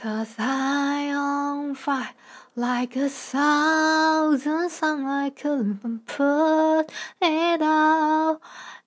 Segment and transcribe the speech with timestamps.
[0.00, 2.14] Cause I on fire
[2.54, 6.84] like a thousand suns, I couldn't put
[7.20, 8.38] it out.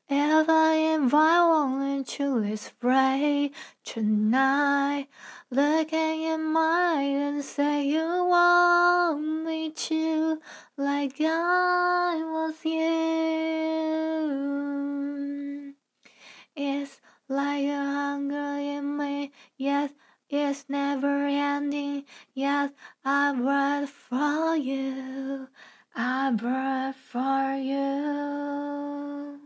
[0.08, 3.52] If I invite only to this way
[3.84, 5.10] tonight,
[5.50, 10.40] looking in my eyes and say you want me to,
[10.78, 12.82] like I was you.
[16.56, 19.92] It's like a hunger in me, yes,
[20.32, 22.06] it's never ending.
[22.34, 22.72] Yes,
[23.04, 25.48] I brought for you,
[25.94, 29.40] I brought for you.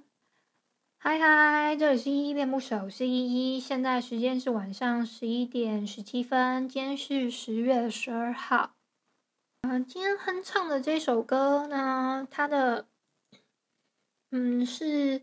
[0.97, 3.59] 嗨嗨，这里是依依恋不舍，我是依依。
[3.59, 8.75] 现在时间是晚上十一点十七分，今天是十月十二号。
[9.61, 12.87] 嗯、今天哼唱的这首歌呢，它的
[14.31, 15.21] 嗯是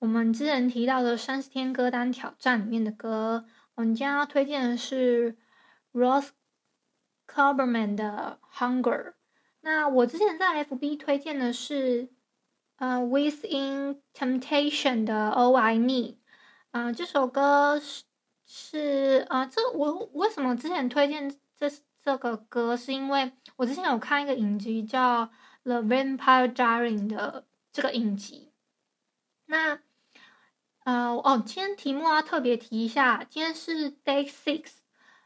[0.00, 3.46] 我们之前提到的三十天歌单挑战里面的歌。
[3.76, 5.38] 我们今天要推荐的是
[5.92, 6.30] Ross
[7.26, 8.82] Coberman 的《Hunger》。
[9.60, 12.10] 那我之前在 FB 推荐的是。
[12.78, 16.16] 呃、，Within Temptation 的 All I Need，
[16.72, 18.04] 啊、这首歌是
[18.44, 21.70] 是啊这我为什么之前推荐这
[22.02, 25.24] 这个歌，是因为我之前有看一个影集叫
[25.62, 28.52] 《The Vampire Diaries》的这个影集。
[29.46, 29.80] 那
[30.86, 34.68] 呃哦，今天题目要特别提一下，今天是 Day Six，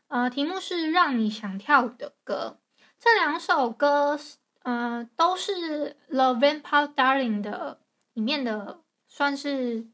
[0.08, 2.58] 呃，题目是让你想跳舞的歌，
[2.98, 4.18] 这两首歌。
[4.62, 7.80] 嗯、呃，都是《The Vampire Darling》的
[8.12, 9.88] 里面的，算是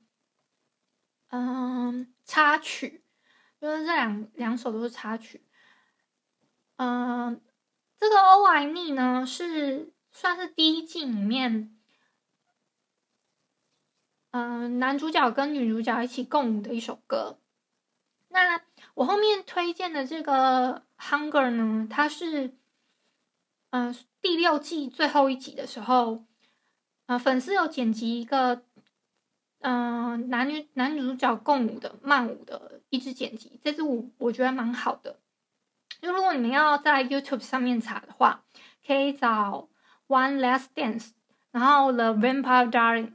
[1.31, 3.05] 嗯、插曲，
[3.61, 5.45] 就是这两两首都是插曲。
[6.77, 7.41] 嗯、
[7.97, 11.76] 这个《All I Me》呢是算是第一季里面，
[14.37, 17.39] 嗯、男主角跟女主角一起共舞的一首歌。
[18.29, 18.61] 那
[18.95, 22.55] 我后面推荐的这个《Hunger》呢，它是。
[23.71, 26.25] 嗯、第六季最后一集的时候，
[27.07, 28.63] 呃，粉丝有剪辑一个，
[29.59, 35.19] 嗯、男女男主角共舞的慢舞的一支剪辑，这支舞我觉得蛮好的。
[36.01, 38.45] 就如果你们要在 YouTube 上面查的话，
[38.87, 39.69] 可以找
[40.07, 41.11] One Last Dance，
[41.51, 43.13] 然后 The Vampire Darling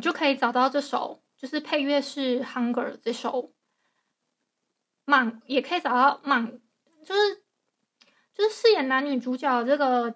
[0.00, 3.52] 就可以找到这首，就是配乐是 Hunger 这首
[5.04, 6.60] 满，也可以找到满，
[7.04, 7.44] 就是。
[8.36, 10.12] 就是饰演男女主角这个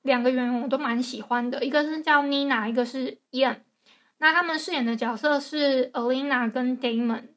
[0.00, 3.64] 两个演员我都蛮喜欢的，一个是叫 Nina，一个是 Ian。
[4.16, 7.34] 那他们饰演的角色是 Alina 跟 Damon。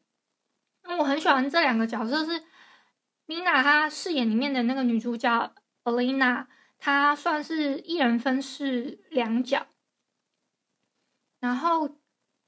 [0.83, 2.41] 那我很喜欢这两个角色，是
[3.27, 5.53] Nina 她饰演里面的那个女主角
[5.83, 6.45] Alina，
[6.79, 9.67] 她算是一人分饰两角。
[11.41, 11.89] 然后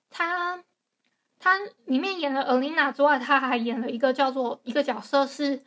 [0.09, 0.64] 他
[1.38, 5.66] 他里面演了 Alina 之外，他还演了一个叫做一个角色是。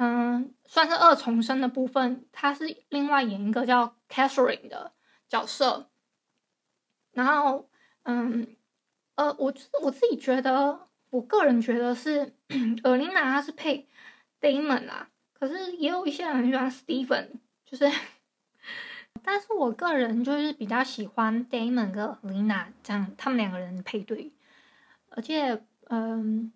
[0.00, 4.92] 嗯，算是二重生的部分，他是另外演一个叫 Catherine 的
[5.28, 5.90] 角色。
[7.10, 7.68] 然后，
[8.04, 8.56] 嗯，
[9.16, 9.52] 呃，我
[9.82, 12.32] 我自己觉得，我个人觉得是
[12.84, 13.88] Alina 她是配
[14.40, 17.30] Damon 啊，可是也有一些人喜欢 Steven，
[17.64, 17.90] 就是，
[19.22, 24.32] 但是我个人就是比较喜欢 Damon 跟 Lina 这样他们两个人配对，
[25.10, 26.52] 而且，嗯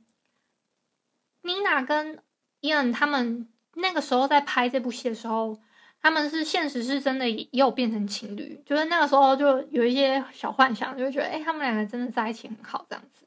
[1.42, 2.22] ，Nina 跟
[2.60, 5.58] Ian 他们那个时候在拍这部戏的时候，
[6.00, 13.26] 他们是现实是真的也有变成情侣，就是那个时候就有一些小幻想，就觉得哎、他们两个真的在一起很好这样子。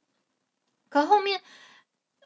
[0.89, 1.41] 可后面，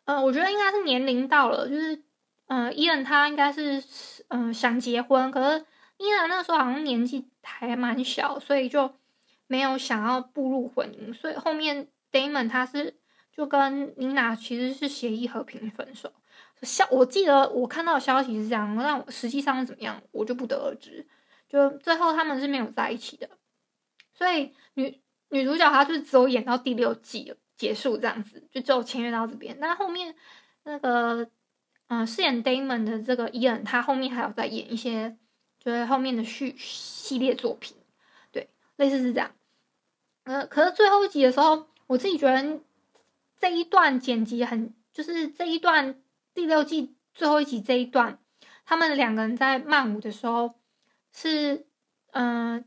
[0.06, 2.04] 呃，我觉得应该是年龄到了，就是
[2.48, 3.84] 呃，Ian 他应该是
[4.28, 5.66] 嗯、呃、想结婚，可是
[6.00, 8.92] Ian 那时候好像年纪还蛮小，所以就
[9.48, 12.98] 没有想要步入婚姻，所以后面 Damon 他是
[13.32, 16.12] 就跟 Nina 其实是协议和平分手。
[16.62, 21.08] 消，我记得我看到的消息是这样，但实际上是怎么样，我就不得而知。
[21.48, 23.30] 就最后他们是没有在一起的，
[24.14, 29.58] 所以女女主角她就只有演到第六季结束这样子，就只有签约到这边。
[29.60, 30.16] 那后面
[30.64, 31.30] 那个
[31.88, 35.18] 嗯、饰演 Damon 的这个伊恩他后面还有在演一些，
[35.70, 37.78] 就是后面的续系列作品，
[38.32, 39.32] 对，类似是这样。
[40.24, 42.60] 呃，可是最后一集的时候，我自己觉得
[43.40, 46.02] 这一段剪辑很，就是这一段。
[46.34, 48.18] 第六季最后一集这一段，
[48.66, 50.56] 他们两个人在慢舞的时候，
[51.12, 51.68] 是
[52.12, 52.66] 嗯、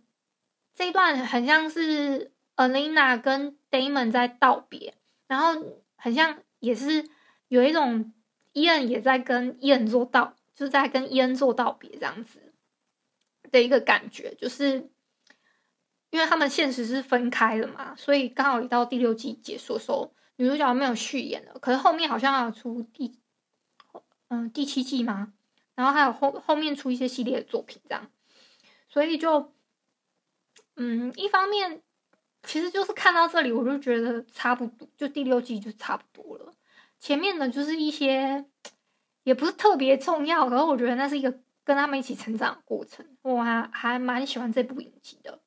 [0.75, 4.95] 这一段很像是 Alina 跟 Damon 在道别，
[5.27, 7.09] 然后很像也是
[7.49, 8.13] 有一种
[8.53, 12.52] 伊恩也在跟伊恩做道，就是在跟伊恩做道别这样子
[13.53, 14.91] 的一个感觉，就是
[16.11, 23.21] 因为他们现实是分开了嘛，所以刚好一到第六季结束的时候，女主角没有续演了，可是后面好像要出第。
[24.35, 25.35] 嗯第七季嘛，
[25.75, 28.11] 然后还有后后面出一些系列的作品这样，
[28.89, 29.53] 所以就
[30.77, 31.83] 嗯一方面
[32.43, 36.55] 其实就是看到这里我就觉得差不多，就第六季就差不多了，
[36.99, 38.47] 前面的就是一些
[39.23, 45.41] 也不是特别重要，可是我觉得那是一个跟他们一起成长的过程，我还还蛮喜欢这部影集的，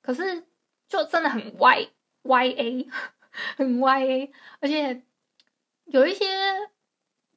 [0.00, 0.46] 可是
[0.88, 1.90] 就真的很 Y
[2.22, 2.88] Y A。
[3.56, 5.02] 很歪、A，，而且
[5.86, 6.24] 有一些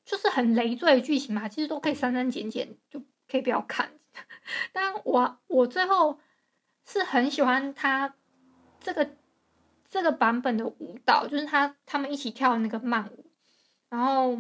[0.05, 3.91] 就是很累赘的剧情嘛，其实都可以删删减减，就可以不要看。
[4.71, 6.19] 但我我最后
[6.85, 8.13] 是很喜欢他
[8.79, 9.09] 这个
[9.89, 13.25] 这个版本的舞蹈，就是他他们一起跳那个慢舞，
[13.89, 14.37] 然后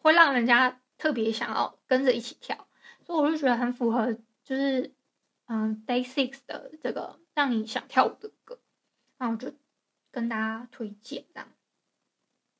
[0.00, 2.56] 会让人家特别想要跟着一起跳，
[3.04, 4.90] 所以我就觉得很符合，就是
[5.46, 8.58] 嗯，Day Six 的这个让你想跳舞的歌，
[9.18, 9.52] 那我就。
[10.14, 11.48] 跟大家推荐这样，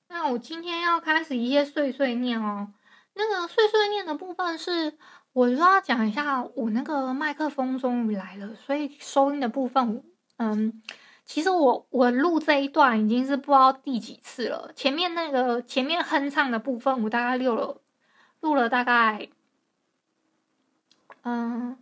[0.09, 2.73] 那我今天要开始一些碎碎念哦。
[3.13, 4.97] 那个碎碎念的部分是，
[5.35, 10.03] 我就要讲一下，我那个麦克风终于来了，所以收音的部分，
[10.39, 10.83] 嗯，
[11.27, 14.73] 其实我我录这一段已经是不知道第几次了。
[14.75, 17.82] 前面那个前面哼唱的部分，我大概录了
[18.43, 19.31] 录了大概
[21.23, 21.79] 嗯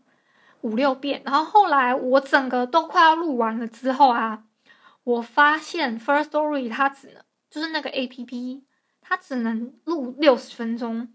[0.60, 4.44] 五六遍，然后后来我整个都快要录完了之后啊。
[5.02, 8.62] 我发现 First Story 它只能就是那个 APP，
[9.00, 11.12] 它只能录六十分钟，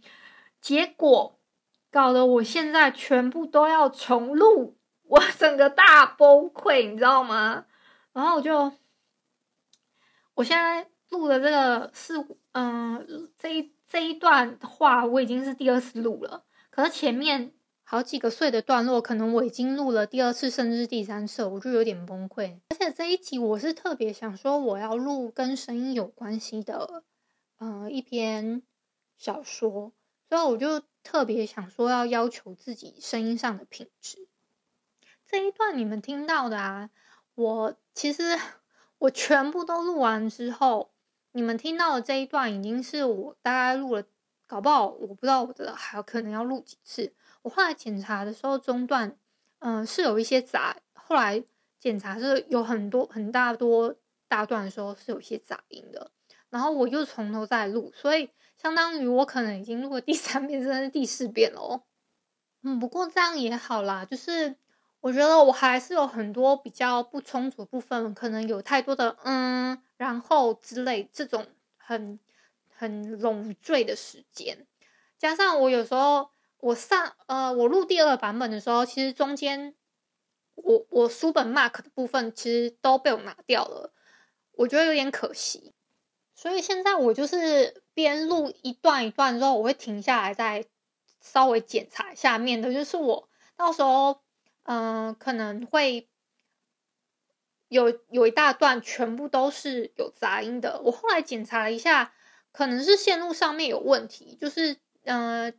[0.59, 1.39] 结果
[1.91, 7.68] 搞得我现在全部都要重录，我整个大崩溃，你知道吗？
[8.12, 8.74] 然后我就，
[10.33, 12.13] 我现在录的这个是，
[12.53, 17.54] 嗯、这一这一段话我已经是第二次录了，可是前面。
[17.88, 22.60] 好几个碎的段落，可能我已经录了第二次，甚至第三次，我就有点崩溃。
[22.70, 27.04] 而且这一集我是特别想说，我要录跟声音有关系的，
[27.60, 28.64] 呃，一篇
[29.20, 29.94] 小说，
[30.28, 34.28] 所以我就特别想说要要求自己声音上的品质。
[35.28, 36.90] 这一段你们听到的啊，
[37.36, 38.24] 我其实
[38.98, 40.94] 我全部都录完之后，
[41.36, 44.04] 你们听到的这一段已经是我大概录了，
[44.48, 47.14] 搞不好我不知道我的还有可能要录几次。
[47.42, 49.18] 我后来检查的时候中断，
[49.60, 50.78] 嗯、是有一些杂。
[50.94, 51.44] 后来
[51.78, 53.94] 检查是有很多很大多
[54.30, 56.10] 大段的时候是有一些杂音的，
[56.50, 61.84] 然后我又从头再录，所以相当于我可能已经录了第三遍，甚至第四遍了。
[62.64, 64.56] 嗯，不过这样也好啦，就是
[65.02, 71.47] 我觉得我还是有很多比较不充足的部分，可能有太多的嗯，然后之类这种
[71.77, 72.19] 很
[72.69, 74.65] 很冗赘的时间，
[75.18, 76.30] 加上我有时候。
[76.59, 79.75] 我上呃，我录第二版本的时候，其实中间
[80.56, 83.94] 我我书本 mark 的部分其实都被我拿掉了，
[84.53, 85.75] 我觉得有点可惜。
[86.33, 90.65] 所以现在我就是边录一段一段之后，我会停下来再
[91.21, 94.24] 稍微检查下面的，就是我到时候
[94.63, 96.09] 嗯、可能会
[97.75, 100.81] 有有一大段全部都是有杂音的。
[100.81, 102.13] 我后来检查了一下，
[102.51, 105.51] 可能是线路上面有问题，就是嗯。
[105.51, 105.54] 呃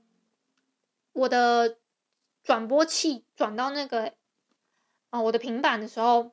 [1.18, 1.78] 我的
[2.42, 4.12] 转播器转到那个
[5.08, 6.32] 啊、我的平板的时候，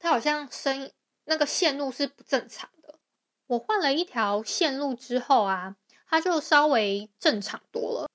[0.00, 0.90] 它好像声音
[1.22, 2.98] 那个线路是不正常的。
[3.46, 5.76] 我换了一条线路之后啊，
[6.08, 8.08] 它就稍微正常多了。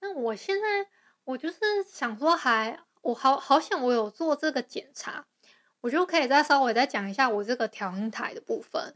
[0.00, 0.88] 那我现在
[1.22, 5.24] 我就是想说，还我好好想我有做这个检查，
[5.82, 8.94] 我就可以再稍微再讲一下我这个调音台的部分。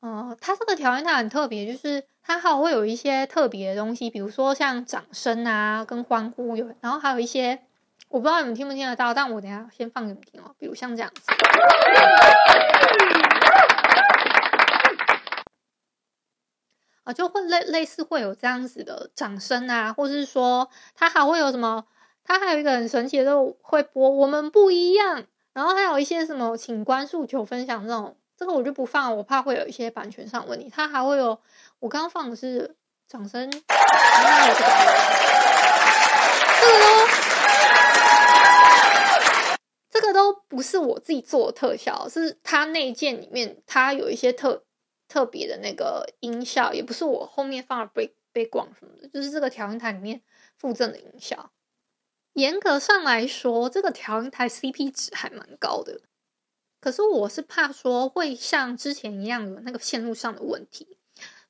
[0.00, 7.60] 嗯、它这个调音台很特别，就是它还会有一些特别的东西，比如说像掌声啊，跟欢呼有，然后还有一些
[8.08, 11.22] 我不知道你们听不听得到，但我等下先放给你们听哦，比如像这样子，
[17.04, 21.86] 啊， 就会类类似会有这样子的掌声啊，或是说它还会有什么，
[22.22, 25.24] 它还有一个很神奇的，就会播我们不一样，
[25.58, 28.16] 然后还有一些什么请关诉求分享这种。
[28.36, 30.70] 这个我就不放，我怕会有一些版权上问题。
[30.72, 31.36] 它还会有，
[31.80, 32.76] 我刚刚放的是
[33.08, 33.58] 掌声，这
[36.70, 37.08] 个都，
[39.90, 44.62] 这个都不是我自己做的特效，是它内建里面它有一些特
[45.08, 50.22] 特别的那个音效，也不是我后面放了 break background 什么的，就是这个调音台里面
[50.56, 51.50] 附赠的音效。
[52.34, 56.00] 严格上来说，这个调音台 CP 值还蛮高的。
[56.80, 60.98] 可是我是怕说会像之前一样有那个线路上的问题，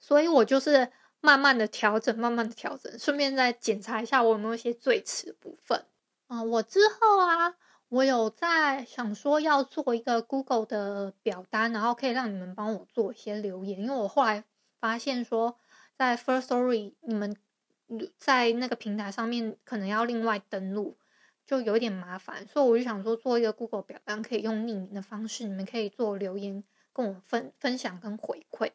[0.00, 5.84] 所以我就是慢慢的调整，慢慢的调整，顺便再检查一下我有没有一些最迟的部分。
[6.28, 7.54] 啊、我之后啊，
[7.90, 14.44] 我有在想说要做一个 Google 的表单，然后可以让你们帮我做一些留言，因为我后来
[14.80, 15.58] 发现说
[15.96, 17.36] 在 First Story 你们
[18.18, 20.96] 在那个平台上面可能要另外登录，
[21.46, 28.72] 就有点麻烦，所以我就想说做一个 Google 表单，可以用匿名的方式，你们可以做留言跟我分分享跟回馈。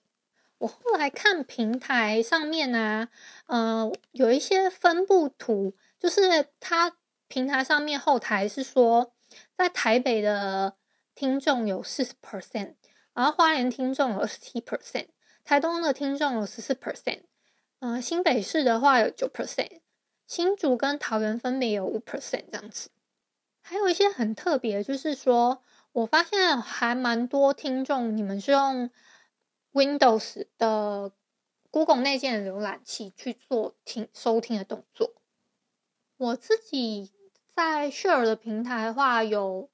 [0.57, 3.09] 我后来看平台上面呢、
[3.47, 6.95] 啊，呃，有一些分布图，就是它
[7.27, 9.13] 平台上面后台是说，
[9.57, 10.77] 在台北的
[11.13, 12.75] 听众有四十 percent，
[13.13, 15.07] 然后花莲听众有十七 percent。
[15.43, 17.23] 台东的听众有十四 percent，
[17.85, 19.81] 嗯，新北市的话有九 percent，
[20.25, 22.89] 新竹跟桃园分别有五 percent 这样子。
[23.61, 25.61] 还有一些很特别，就是说
[25.91, 28.89] 我发现还蛮多听众，你们是用
[29.73, 31.11] Windows 的
[31.71, 35.15] Google 内建浏览器去做听收听的动作。
[36.15, 37.11] 我自己
[37.53, 39.69] 在 Share 的平台的话，有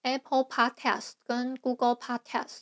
[0.00, 2.60] Apple Podcast 跟 Google Podcast，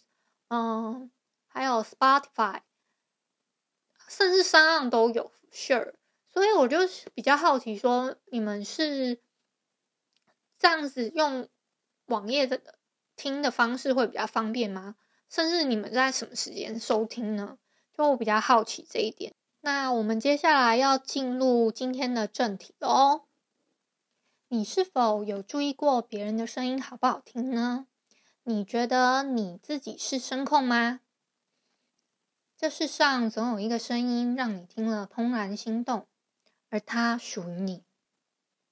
[0.49, 1.13] 嗯。
[1.53, 2.61] 还有 Spotify，
[4.11, 5.95] 甚至三岸都有 Share，
[6.27, 6.79] 所以我就
[7.15, 9.21] 比较好奇，说你们是
[10.59, 11.49] 这样子用
[12.07, 12.61] 网页的
[13.15, 14.97] 听的方式会比较方便吗？
[15.29, 17.57] 甚至你们在什么时间收听呢？
[17.97, 19.33] 就我比较好奇这一点。
[19.61, 23.23] 那我们接下来要进入今天的正题哦。
[24.49, 27.87] 你是否有注意过别人的声音好不好听呢？
[28.43, 30.99] 你觉得你自己是声控吗？
[32.61, 36.07] 这世上总有一个声音让你听了怦然心动，
[36.69, 37.85] 而它属于你。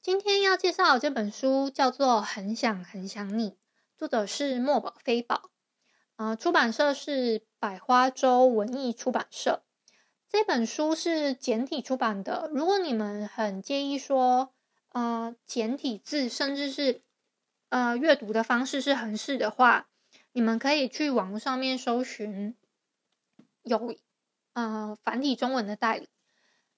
[0.02, 3.52] 今天要介绍的这本书叫做《很想很想你》，
[3.96, 5.48] 作者是墨宝飞宝，
[6.16, 9.62] 呃，出版社是百花洲文艺出版社。
[10.28, 14.52] 这本书是简体出版的，如果你们很介意说，
[14.90, 17.00] 呃，简体字甚至是
[17.70, 19.88] 呃阅读的方式是横式的话，
[20.32, 22.54] 你们可以去网络上面搜寻。
[23.68, 23.94] 有，
[24.54, 26.08] 呃，繁体中文的代理。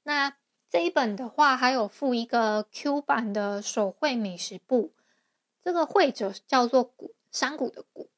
[0.02, 0.37] 那
[0.68, 4.92] 这一本的话，还有附一个 Q 版的手绘美食簿。
[5.62, 8.09] 这个绘者叫做谷山谷的谷。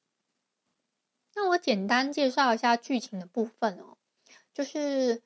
[1.34, 3.96] 那我简单介绍一下剧情的部分哦。
[4.54, 5.22] 就是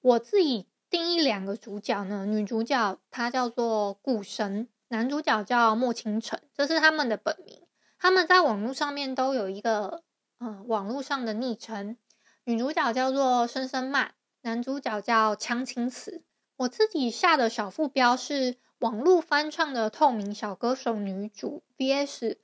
[0.00, 7.66] 我自己定义两个主角呢，女主角她叫做顾生，男主角叫莫倾城，这是他们的本名。
[7.98, 10.02] 他们在网络上面都有一个，
[10.38, 11.96] 呃，网络上的昵称。
[12.44, 16.24] 女主角叫做声声慢，男主角叫江青瓷。
[16.56, 22.38] 我自己下的小副标是网络翻唱的透明小歌手女主 VS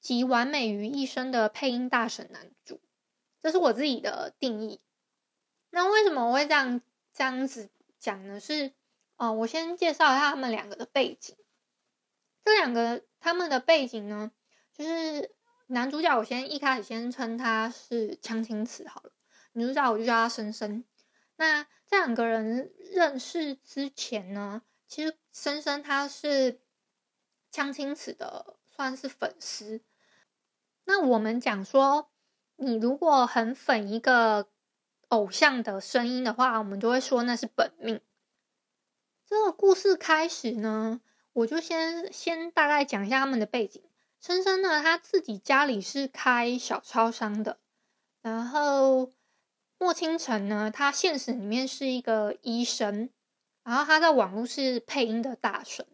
[0.00, 2.80] 集完美于一身的配音大神男主，
[3.42, 4.80] 这是我自己的定义。
[5.68, 6.80] 那为什么我会这样
[7.12, 8.40] 这样子讲呢？
[8.40, 8.72] 是
[9.16, 11.36] 哦、我先介绍一下他们两个的背景。
[12.44, 14.32] 这两个他们的背景呢，
[14.72, 15.30] 就是。
[15.72, 19.10] 男主角，我先一开始先称他是江青瓷好了。
[19.52, 20.84] 女主角我就叫他深深。
[21.36, 26.60] 那这两个人认识之前呢，其实深深他是
[27.50, 29.80] 江青瓷的，算是粉丝。
[30.84, 32.10] 那我们讲说，
[32.56, 34.50] 你如果很粉一个
[35.08, 38.02] 偶像的声音的话，我们就会说那是本命。
[39.26, 41.00] 这个故事开始呢，
[41.32, 43.82] 我就先先大概讲一下他们的背景。
[44.22, 47.58] 琛琛呢，他自己家里是开小超商的，
[48.20, 49.10] 然后
[49.78, 53.10] 莫清城呢，他现实里面是一个医生，
[53.64, 55.84] 然后他在网络是配音的大神。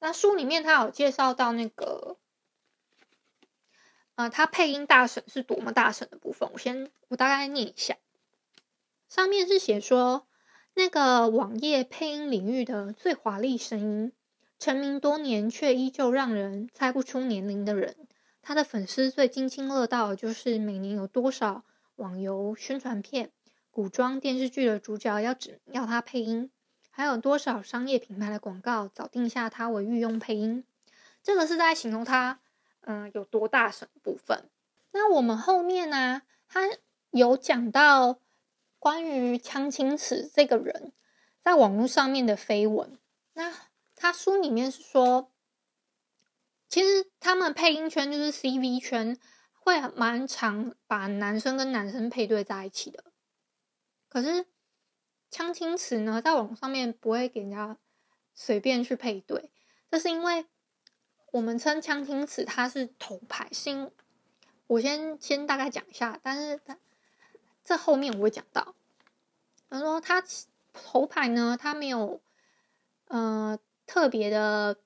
[0.00, 2.16] 那书里面他有介绍到那个，
[4.16, 7.96] 呃，他配音大神是多么大神的部分，我先我大概念一下，
[9.08, 10.26] 上面是写说
[10.74, 14.12] 那个网页配音领域的最华丽声音。
[14.58, 17.94] 成名多年却依旧让人猜不出年龄的人，
[18.40, 21.62] 他的粉丝最津津乐道就是每年有多少
[21.96, 23.30] 网游宣传片、
[23.70, 26.50] 古装电视剧的主角要指要他配音，
[26.88, 30.64] 还有多少商业品牌的广告早定下他为御用配音。
[31.22, 32.40] 这个是在形容他，
[32.80, 34.48] 嗯、有多大神的部分。
[34.92, 36.62] 那我们后面呢、他
[37.10, 38.20] 有讲到
[38.78, 40.92] 关于江青瓷这个人
[41.44, 42.98] 在网络上面的绯闻，
[43.34, 43.65] 那。
[43.98, 45.32] 他书里面是说，
[46.68, 49.18] 其实他们配音圈就是 CV 圈，
[49.54, 53.04] 会蛮常把男生跟男生配对在一起的。
[54.10, 54.46] 可是
[55.30, 57.78] 江青瓷呢，在网上面不会给人家
[58.34, 59.50] 随便去配对，
[59.90, 60.44] 这是因为
[61.32, 63.90] 我们称江青瓷他是头牌，是因
[64.66, 66.78] 我先先大概讲一下，但是他
[67.64, 68.74] 这后面我会讲到。
[69.70, 70.22] 他说他
[70.74, 72.20] 头牌呢，他没有，
[73.08, 73.58] 呃。
[73.86, 74.78] 特别的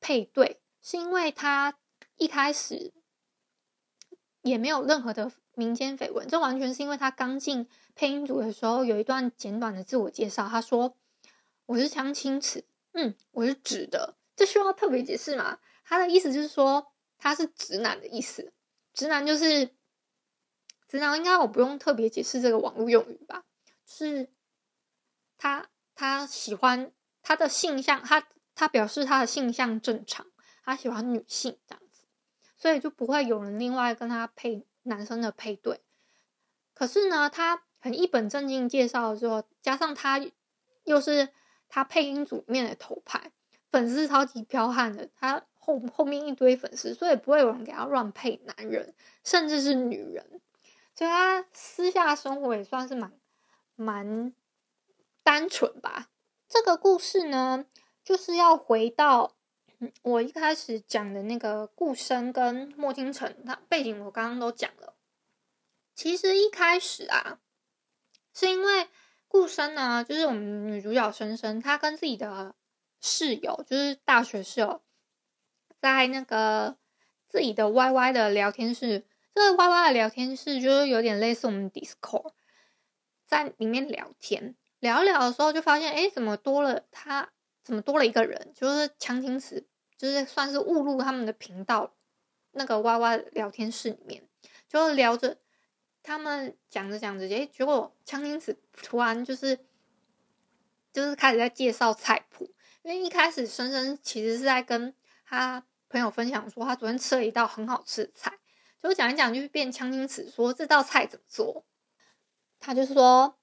[0.00, 1.78] 配对，是因为他
[2.16, 2.92] 一开始
[4.42, 10.96] 也没有任何的民间绯闻，这完全是因为他刚进配音组的时候，有一段简短的自我介绍，他说
[11.66, 18.52] ：“我是江青瓷，嗯，我是直的，这需要特别解释吗？”他的意思就是说他是直男的意思，
[18.92, 19.74] 直男就是
[20.88, 23.44] 直男，应该我不用特别解释这个网络用语吧？
[23.86, 24.28] 是
[25.38, 26.92] 他他喜欢
[27.26, 30.24] 他的性向，他他表示他的性向正常，
[30.64, 32.04] 他喜欢女性这样子，
[32.56, 35.80] 所以就不会有人另外跟他配男生的配对。
[36.72, 40.24] 可是呢，他很一本正经介绍的时候，加上他
[40.84, 41.30] 又是
[41.68, 43.32] 他配音组里面的头牌，
[43.72, 50.40] 粉丝超级彪悍的，他后后面一堆粉丝，所以不会有人给他乱配男人，甚至是女人。
[50.94, 53.12] 所以他私下生活也算是蛮
[53.74, 54.32] 蛮
[55.24, 56.08] 单纯吧。
[56.48, 57.66] 这个故事呢，
[58.04, 59.34] 就是要回到
[60.02, 64.94] 我一开始讲的那个顾生跟莫金城，他背景我刚刚都讲了。
[65.94, 67.40] 其实一开始啊，
[68.32, 68.88] 是因为
[69.28, 72.54] 顾生呢，就是我们女主角生生，她跟自己的
[73.00, 74.82] 室友，就是大学室友，
[75.80, 76.76] 在那个
[77.28, 82.32] 自己的 YY 的聊天室，这个 YY 的聊天室就是有点类似我们 Discord，
[83.26, 84.54] 在里面聊天，
[84.86, 87.28] 聊聊的时候就发现，哎，怎么多了他，
[87.64, 89.66] 怎么多了一个人，就是江青瓷，
[89.98, 91.92] 就是算是误入他们的频道，
[92.52, 94.28] 那个 YY 聊天室里面，
[94.68, 95.38] 就聊着。
[96.08, 99.58] 他们讲着讲着，诶，结果江青瓷突然就是
[100.92, 108.38] 就是开始在介绍菜谱，因为一开始生生其实是在跟他朋友分享说他昨天吃了一道很好吃的菜，
[108.80, 111.64] 就讲一讲就变江青瓷说这道菜怎么做，
[112.60, 113.36] 他就是说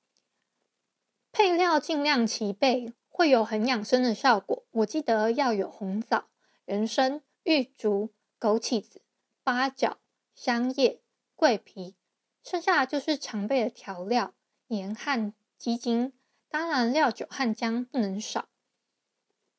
[1.33, 4.63] 配料尽量齐备，会有很养生的效果。
[4.69, 6.25] 我记得要有红枣、
[6.63, 9.01] 人参、玉竹、枸杞子、
[9.43, 9.97] 八角、
[10.35, 11.01] 香叶、
[11.35, 11.95] 桂皮。
[12.43, 14.33] 剩下就是常备的调料，
[14.67, 16.13] 盐和鸡精，
[16.49, 18.47] 当然料酒和姜不能少。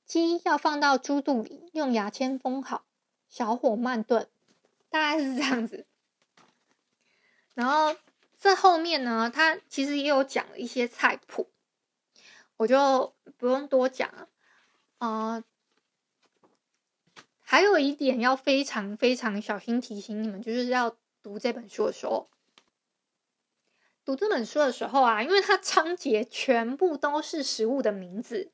[0.07, 2.85] 鸡要放到猪肚里，用牙签封好，
[3.29, 4.29] 小火慢炖，
[4.91, 5.87] 大概是这样子。
[7.55, 7.97] 然后
[8.39, 11.49] 这后面呢，它其实也有讲了一些菜谱，
[12.57, 14.29] 我就不用多讲了。
[14.99, 15.45] 呃，
[17.40, 22.31] 还有一点要非常非常小心提醒你们，就是要读这本书的时候。
[24.05, 28.53] 读这本书的时候啊，因为它章节全部都是食物的名字，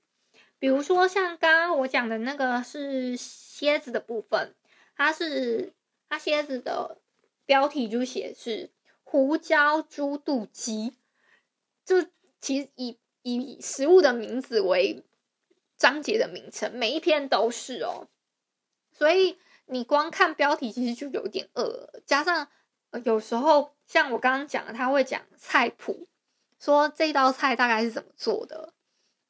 [0.61, 4.55] 比如说像刚刚我讲的那个是蝎子的部分，
[4.95, 5.75] 它是
[6.09, 7.01] 它蝎子的
[7.47, 8.71] 标题就写是
[9.03, 10.95] 胡椒猪肚鸡，
[11.85, 12.07] 就
[12.41, 15.05] 其实以以食物的名字为
[15.77, 18.09] 章节的名称，每一篇都是哦，
[18.93, 22.49] 所以你光看标题其实就有点饿，加上。
[23.05, 26.09] 有时候像我刚刚讲的，他会讲菜谱，
[26.59, 28.73] 说这道菜大概是怎么做的，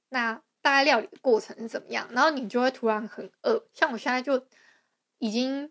[0.09, 3.63] 那大概料理的过程是怎么样，然后你就会突然很饿。
[3.75, 4.47] 像我现在就
[5.19, 5.71] 已经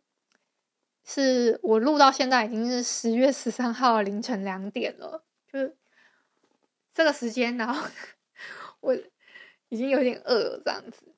[1.03, 5.23] 是我录到现在已经是十月十三号凌晨两点了，
[6.93, 7.87] 这个时间，然后
[8.79, 8.95] 我
[9.69, 11.15] 已经有点饿了，这样子。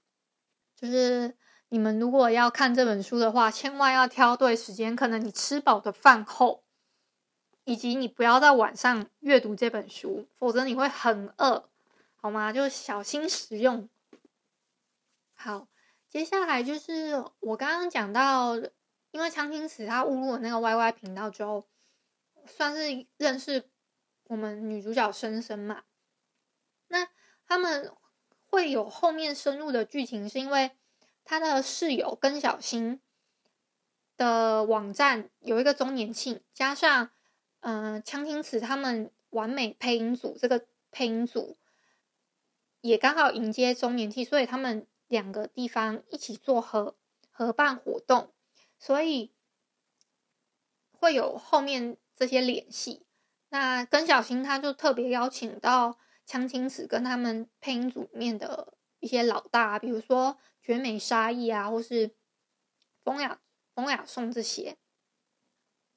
[0.75, 1.35] 就是
[1.69, 6.63] 你们如果要看这本书的话，千万要挑对时间，可能你吃饱的饭后。
[7.63, 11.69] 以及你不要在晚上阅读这本书，否则你会很饿，
[12.15, 12.51] 好吗？
[12.51, 13.87] 就小心食用。
[15.35, 15.67] 好，
[16.09, 18.57] 接下来就是我刚刚讲到，
[19.11, 21.67] 因为江青瓷他误入了那个 YY 频道之后，
[22.47, 23.69] 算是认识
[24.31, 25.83] 我们女主角生生嘛。
[26.87, 27.09] 那
[27.45, 27.91] 他们
[28.45, 30.71] 会有后面深入的剧情，是因为
[31.25, 33.01] 他的室友跟小新
[34.15, 37.11] 的网站有一个周年庆，加上。
[37.63, 41.59] 嗯、呃，江青瓷他们完美配音组这个配音组
[42.81, 46.95] 也刚好迎接周年庆，所以他们两个地方一起做合
[47.29, 48.33] 合办活动，
[48.79, 49.31] 所以
[50.91, 53.05] 会有后面这些联系。
[53.53, 62.15] 那跟小新他就特别邀请到江青瓷跟他们配音组里面的一些老大，比如说绝美沙溢啊，或是
[63.03, 63.41] 风雅
[63.75, 64.77] 风雅颂这些。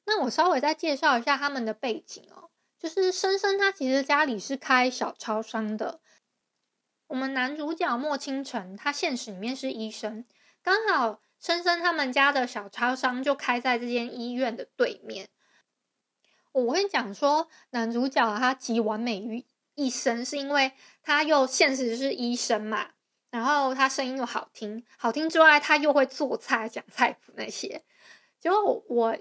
[0.04, 6.00] 那我稍微再介绍一下他们的背景哦，就是生生他其实家里是开小超商的。
[7.06, 10.24] 我们男主角莫倾城，他现实里面是医生，
[10.60, 15.28] 刚好生生他们家的小超商就开在这间医院的对面。
[16.54, 22.92] 我会讲说男主角他集完美于一身，是因为他又现实是医生嘛，
[23.30, 27.82] 然后他声音又好听，好听之外他又会做菜、讲菜谱那些。
[28.40, 29.16] 结果我。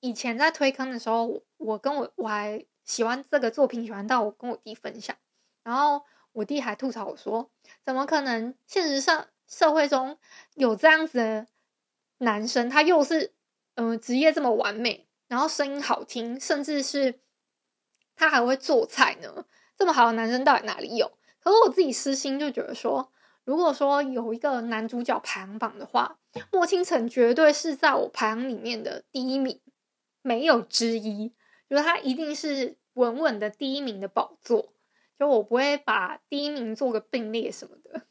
[0.00, 5.16] 以前在推坑的时候，我跟我我还喜欢这个作品，喜欢到我跟我弟分享，
[5.62, 7.50] 然后我弟还吐槽我说
[7.82, 8.54] ：“怎么可能？
[8.66, 10.18] 现实上社会中
[10.56, 11.46] 有这样子的
[12.18, 13.32] 男生，他又是
[13.76, 17.20] 嗯、职业这么完美，然后声音好听，甚至是
[18.14, 19.46] 他还会做菜呢？
[19.76, 23.12] 这么好的男生到底哪里有？”可是我自己私心就觉得说，
[23.44, 26.18] 如果说有一个男主角排行榜的话，
[26.50, 29.60] 莫清城绝对是在我排行里面的第一名，
[30.22, 31.34] 没有之一。
[31.68, 34.72] 觉得他一定是稳稳的第一名的宝座，
[35.18, 38.06] 就我不会把第一名做个并列什么的。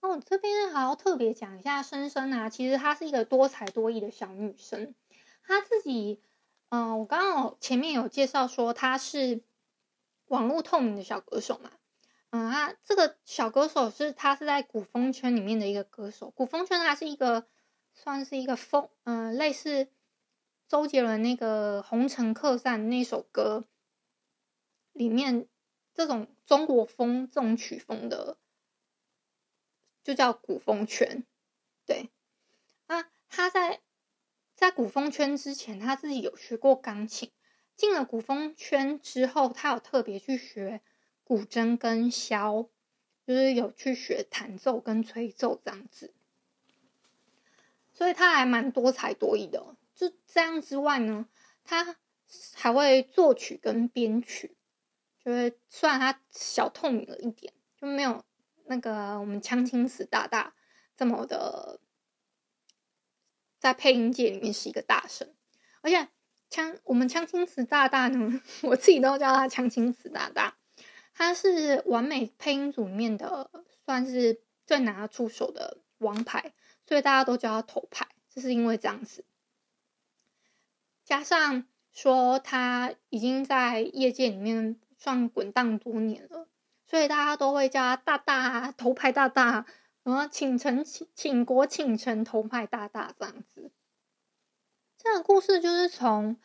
[0.00, 4.94] 那我这边还要特别讲一下深深啊，其实她是一个多才多艺的小女生。
[5.48, 6.20] 他自己，
[6.68, 9.42] 嗯、我刚刚前面有介绍说他是
[10.26, 11.72] 网络透明的小歌手嘛，
[12.30, 17.48] 嗯，他这个小歌手是他是在古风圈里面的一个歌手，古风圈它是一个
[17.92, 19.88] 算是一个风，嗯、呃，类似。
[20.68, 23.64] 周杰伦那个《红尘客栈》那首歌
[24.92, 25.48] 里面，
[25.94, 28.36] 这种中国风这种曲风的，
[30.04, 31.24] 就叫古风圈。
[31.86, 32.10] 对，
[34.78, 37.32] 古风圈之前，他自己有学过钢琴。
[37.74, 40.82] 进了古风圈之后，他有特别去学
[41.24, 42.68] 古筝跟箫，
[43.26, 46.14] 就是有去学弹奏跟吹奏这样子。
[47.92, 49.74] 所以他还蛮多才多艺的。
[49.96, 51.26] 就这样之外呢，
[51.64, 51.96] 他
[52.54, 54.56] 还会作曲跟编曲，
[55.24, 58.24] 就是虽然他小透明了一点，就没有
[58.66, 60.54] 那个我们锵青瓷大大
[60.96, 61.80] 这么的，
[63.58, 65.34] 在配音界里面是一个大神。
[65.80, 66.08] 而且
[66.50, 70.56] 枪我们枪青瓷大大呢，我自己都叫他枪青瓷大大，
[71.14, 73.50] 他是完美配音组里面的
[73.84, 76.52] 算是最拿得出手的王牌，
[76.86, 79.24] 所以大家都叫他头牌，就是因为这样子。
[81.04, 86.48] 加上说他已经在业界里面算滚荡多年了，
[86.86, 89.64] 所以大家都会叫他大大头牌大大，
[90.08, 93.70] 然后倾城倾国倾城头牌大大这样子。
[94.96, 96.38] 这个故事就是从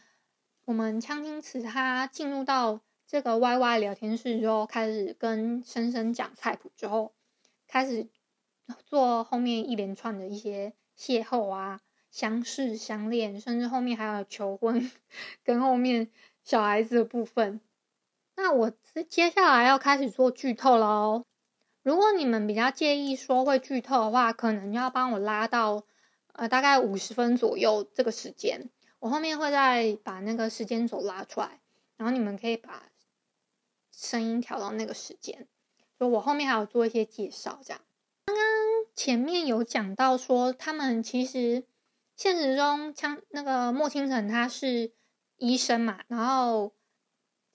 [0.65, 7.13] 我们锵青瓷他进入到这个 YY 聊天室之后，开始跟生生讲菜谱之后，
[7.65, 8.09] 开始
[8.85, 11.79] 做后面一连串的一些邂逅啊。
[12.11, 14.91] 相识、相恋，甚至后面还有求婚，
[15.43, 16.11] 跟后面
[16.43, 17.59] 小孩子的部分。
[18.35, 18.71] 那我
[19.09, 21.25] 接下来要开始做剧透了哦。
[21.83, 25.85] 如果你们比较介意说会剧透的话，可能要帮我拉到
[26.31, 28.69] 呃大概五十分左右这个时间。
[28.99, 31.59] 我后面会再把那个时间轴拉出来，
[31.97, 32.89] 然后你们可以把
[33.91, 35.47] 声音调到那个时间。
[35.99, 37.81] 就我后面还有做一些介绍，这样。
[38.25, 38.43] 刚刚
[38.95, 41.65] 前面有讲到说，他们其实。
[42.15, 44.93] 现实中，像那个莫清城他是
[45.37, 46.71] 医生嘛，然后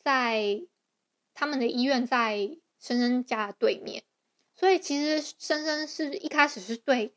[0.01, 0.62] 在
[1.33, 4.03] 他们的医院在深深家对面，
[4.59, 7.14] 所以其实生生是一开始是对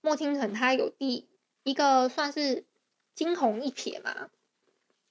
[0.00, 1.28] 莫清城他有第
[1.64, 2.64] 一个算是
[3.16, 4.30] 惊鸿一瞥嘛，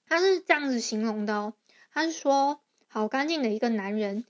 [0.06, 1.54] 他是这样子形容的哦，
[1.92, 4.26] 他是说好干净的一个男人，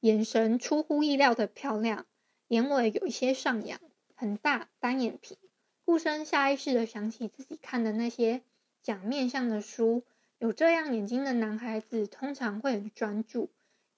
[0.00, 2.06] 眼神出乎意料的漂亮，
[2.48, 3.78] 眼尾有一些上扬，
[4.14, 5.36] 很大单眼皮。
[5.84, 8.42] 顾生下意识的想起自己看的那些
[8.82, 10.02] 讲面相的书，
[10.38, 13.50] 有这样眼睛的男孩子通常会很专注，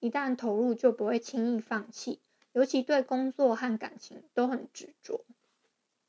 [0.03, 2.19] 一旦投入就不会轻易放弃，
[2.51, 5.23] 尤其对工作和感情都很执着。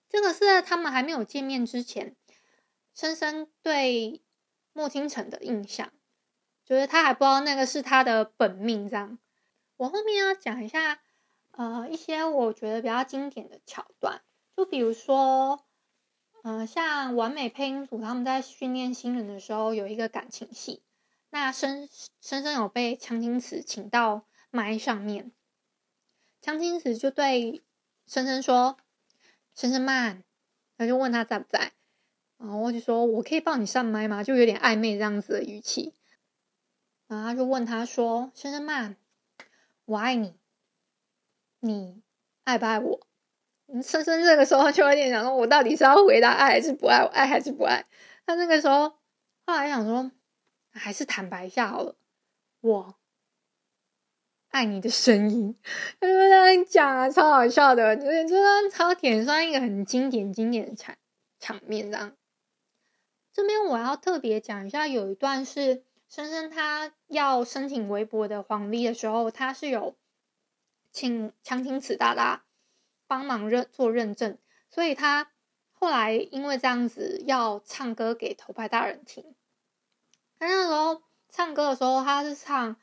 [0.08, 2.16] 这个是在他们还没有见面之前，
[2.92, 4.20] 深深对
[4.72, 5.92] 莫倾城的印象，
[6.64, 8.88] 就是他还不知道那个是他的本命。
[8.88, 9.16] 这样，
[9.76, 11.00] 我后面要讲一下，
[11.52, 14.22] 呃，一些我觉得比较经典的桥段，
[14.56, 15.64] 就比如说。
[16.46, 20.82] 嗯、呃，像完美配音组他们在训练新人的时候有一个感情戏，
[21.34, 21.88] 那深
[22.20, 25.32] 深深有被锵青瓷请到麦上面，
[26.40, 27.64] 锵青瓷就对
[28.06, 28.76] 深深说
[29.52, 30.22] ：“深深慢。”
[30.78, 31.72] 他就问他在不在，
[32.38, 35.92] 然后我就说：“我可以抱你上麦吗？”就有点暧昧这样子的语气，
[37.08, 38.94] 然后他就问他说：“深深慢，
[39.86, 40.36] 我爱你，
[41.58, 42.00] 你
[42.44, 43.08] 爱不爱我？”
[43.82, 47.02] 深深这个时候就有点想说，我到底是要回答爱还是不爱？
[47.02, 47.84] 我爱还是不爱？
[48.24, 48.90] 他那个时候
[49.44, 50.12] 后来想说，
[50.74, 51.96] 还是坦白一下好了，
[52.60, 52.96] 我
[54.50, 55.56] 爱你的声音。
[56.00, 60.96] 他就这样讲啊，超好笑的，就是真的超甜，算一个很经典经典的场
[61.38, 62.16] 场面这样。
[63.32, 69.96] 这边我要特别讲一下，有一段是生生他要申请微博的黄历的时候，他是有
[70.92, 72.42] 请强青瓷大大。
[73.06, 74.38] 帮忙认做认证，
[74.70, 75.30] 所以他
[75.72, 79.34] 后来因为这样子要唱歌给头牌大人听，
[80.38, 82.76] 他那时候唱歌的时候，他是唱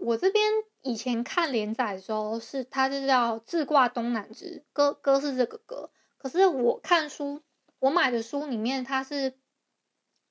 [0.00, 0.44] 我这边
[0.80, 5.90] 以前看连载的时候是，他是叫自挂东南枝，歌歌是这个歌。
[6.18, 7.42] 可是我看书，
[7.78, 9.38] 我买的书里面，他是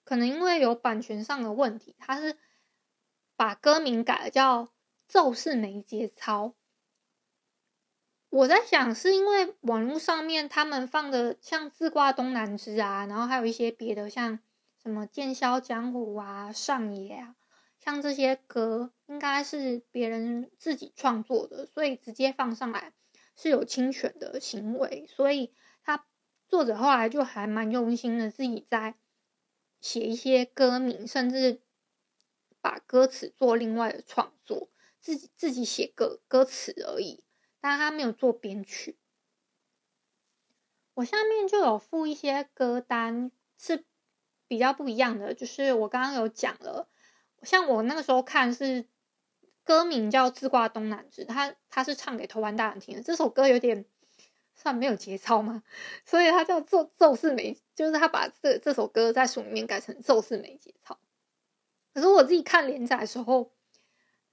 [0.04, 2.38] 可能因为有版权上的问题，他是
[3.36, 4.65] 把歌名改了，叫
[5.08, 6.47] 《骤是没节操》。
[8.30, 14.39] 我在想，是因为网络上面他们放的像自挂东南枝啊，然后还有一些别的，像
[14.81, 17.35] 什么剑萧江湖啊、上野啊，
[17.79, 22.91] 像这些歌，应该是别人自己创作的，所以直接放上来
[23.35, 25.05] 是有侵权的行为。
[25.07, 26.07] 所以他
[26.47, 28.95] 作者后来就还蛮用心的，自己在
[29.79, 31.61] 写一些歌名，甚至
[32.59, 37.23] 把歌词做另外的创作，自己自己写歌歌词而已。
[37.59, 38.97] 但他没有做编曲，
[40.95, 43.85] 我下面就有附一些歌单是
[44.51, 46.89] 比较不一样的，就是我刚刚有讲了，
[47.41, 48.85] 像我那个时候看是
[49.63, 53.85] 歌名叫《自挂东南枝》，他他是唱给头班大人听的，这首歌有点
[54.53, 55.63] 算没有节操嘛，
[56.05, 60.95] 所以他叫做《骤是没》，就是他把这这首歌在书里面改成《骤是没节操》，
[61.93, 63.53] 可是我自己看连载的时候。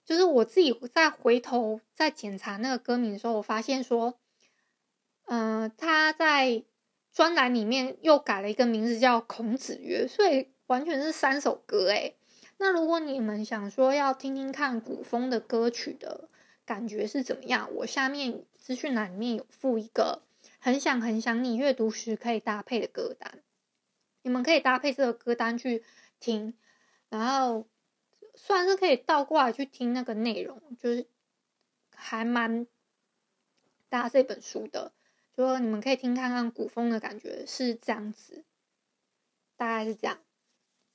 [0.05, 4.19] 就是我自己在回头再检查那个歌名的时候，我发现说，
[5.27, 6.65] 嗯、他在
[7.19, 12.17] 专栏里面又改了一个名字叫《孔子曰》，所以完全是三首歌诶。
[12.59, 16.29] 那如果你们想说要听听看古风的歌曲的
[16.65, 20.23] 感觉是怎么样，我下面资讯栏里面有附一个
[20.61, 23.43] 很想很想你阅读时可以搭配的歌单，
[24.23, 25.83] 你们可以搭配这个歌单去
[26.21, 26.55] 听，
[27.09, 27.67] 然后。
[28.41, 31.09] 算是可以倒过来去听那个内容，就是
[31.93, 32.69] 还蛮
[33.89, 34.93] 搭这本书的，
[35.39, 38.45] 说你们可以听看看古风的感觉是这样子，
[39.57, 40.19] 大概是这样。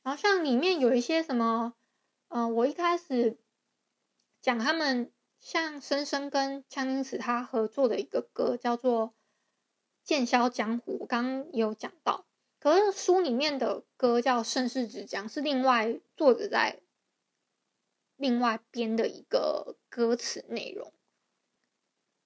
[0.02, 1.76] 然后像里面有一些什么，
[2.28, 3.38] 嗯、呃，我一开始
[4.42, 9.08] 讲他们像深深跟江青子他合作的一个歌叫做
[10.04, 12.26] 《剑萧江湖》，我刚刚有讲到，
[12.60, 16.82] 可是书里面的歌叫《盛世之江》，是另外作者在。
[18.18, 20.94] 另外编的一个歌词内容，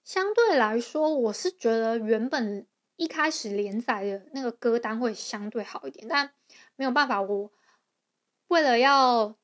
[0.08, 2.66] 相对来说，我是觉得原本
[2.96, 6.32] 一开始连载的那个歌单会相对好一点，但
[6.78, 7.52] 没有办法，我
[8.48, 9.36] 为了要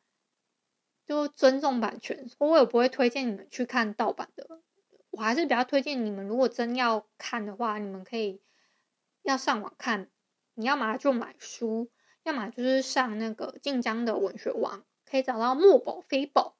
[1.05, 4.61] 就尊重版权，我也不会推荐你们去看盗版的。
[5.09, 8.39] 我还是比较推荐你们，如果真要看的话，你们可以
[9.21, 10.09] 要上网看，
[10.53, 11.91] 你要么就买书，
[12.23, 14.85] 要么就是上那个晋江的文学网。
[15.03, 16.55] 可以找到墨宝非宝，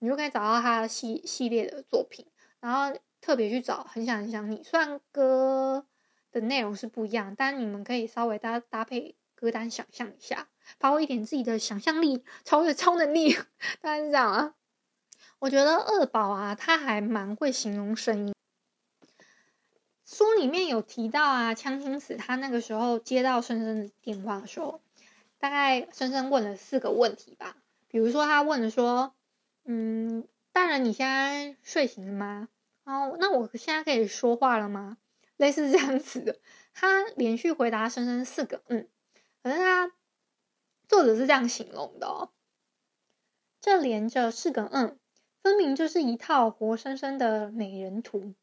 [0.00, 2.26] 你就可以找到他系系列的作品，
[2.58, 4.62] 然后特别去找很想很想你。
[4.62, 5.86] 虽然歌
[6.30, 13.32] 的内容是不一样，但你们可以稍微搭搭配歌单，想象一下，发挥一点自己的想象力，超越超能力，
[13.80, 14.54] 大概是这样啊。
[15.38, 18.34] 我觉得二宝啊，他还蛮会形容声音。
[20.04, 24.82] 书里面有提到啊，枪青子他那个时候接到深深的电话的时候，
[25.38, 27.56] 大概深深问了四个问题吧。
[27.88, 29.14] 比如说，他问了说
[29.64, 32.48] ：“嗯，大人，你现在睡醒了吗？
[32.84, 34.98] 哦，那我现在可以说话了吗？”
[35.36, 36.38] 类似这样子的，
[36.72, 38.88] 他连续回答生生四个“嗯”，
[39.42, 39.92] 可是他
[40.86, 42.30] 作者是这样形容的哦，
[43.60, 44.98] 这连着四个“嗯”，
[45.42, 48.34] 分明就是一套活生生的美人图。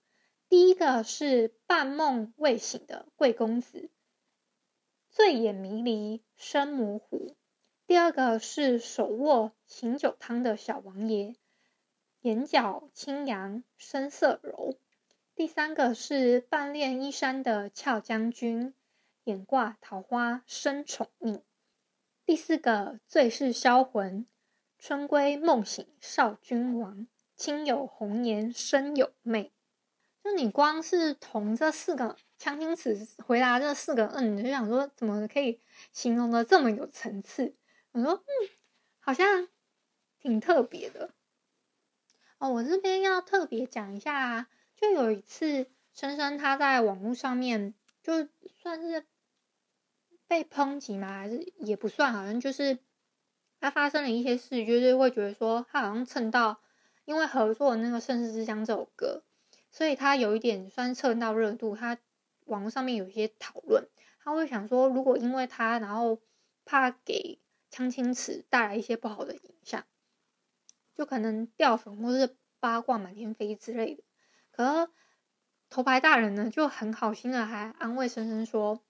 [0.49, 3.89] 第一个是半梦未醒的贵公子，
[5.09, 7.37] 醉眼迷离，身模糊。
[7.87, 11.35] 第二个是手握醒酒汤的小王爷，
[12.21, 14.77] 眼角轻扬，声色柔。
[15.33, 18.75] 第三个是半恋衣衫的俏将军，
[19.23, 21.41] 眼挂桃花生宠溺。
[22.23, 24.27] 第四个最是销魂，
[24.77, 29.51] 春归梦醒少君王，轻有红颜深有媚。
[30.23, 35.59] 就你光是同这四个江青子回答这四个嗯，你就想说怎么可以
[35.91, 37.55] 形容的这么有层次？
[37.93, 38.49] 我说，嗯，
[38.99, 39.47] 好像
[40.19, 41.15] 挺特别的
[42.41, 42.49] 哦。
[42.49, 47.73] 我这边要特别讲一下，就有一次，深深他在网络上面
[48.03, 48.27] 就
[48.61, 49.05] 算是
[50.27, 52.79] 被抨击嘛，还是也不算，好像就是
[53.59, 56.59] 他发生了一些事，就是会觉得说他好像蹭到，
[57.05, 59.23] 因为合作那个《盛世之乡》这首歌，
[59.71, 61.75] 所以他有一点算蹭到热度。
[61.75, 61.97] 他
[62.45, 63.87] 网络上面有一些讨论，
[64.23, 66.19] 他会想说，如果因为他，然后
[66.65, 67.39] 怕给。
[67.73, 69.85] 江青子带来一些不好的影响，
[71.01, 74.03] 就可能掉粉或是八卦满天飞之类的。
[74.51, 74.91] 可
[75.67, 78.83] 头牌大人呢，就很好心的还安慰生生说：“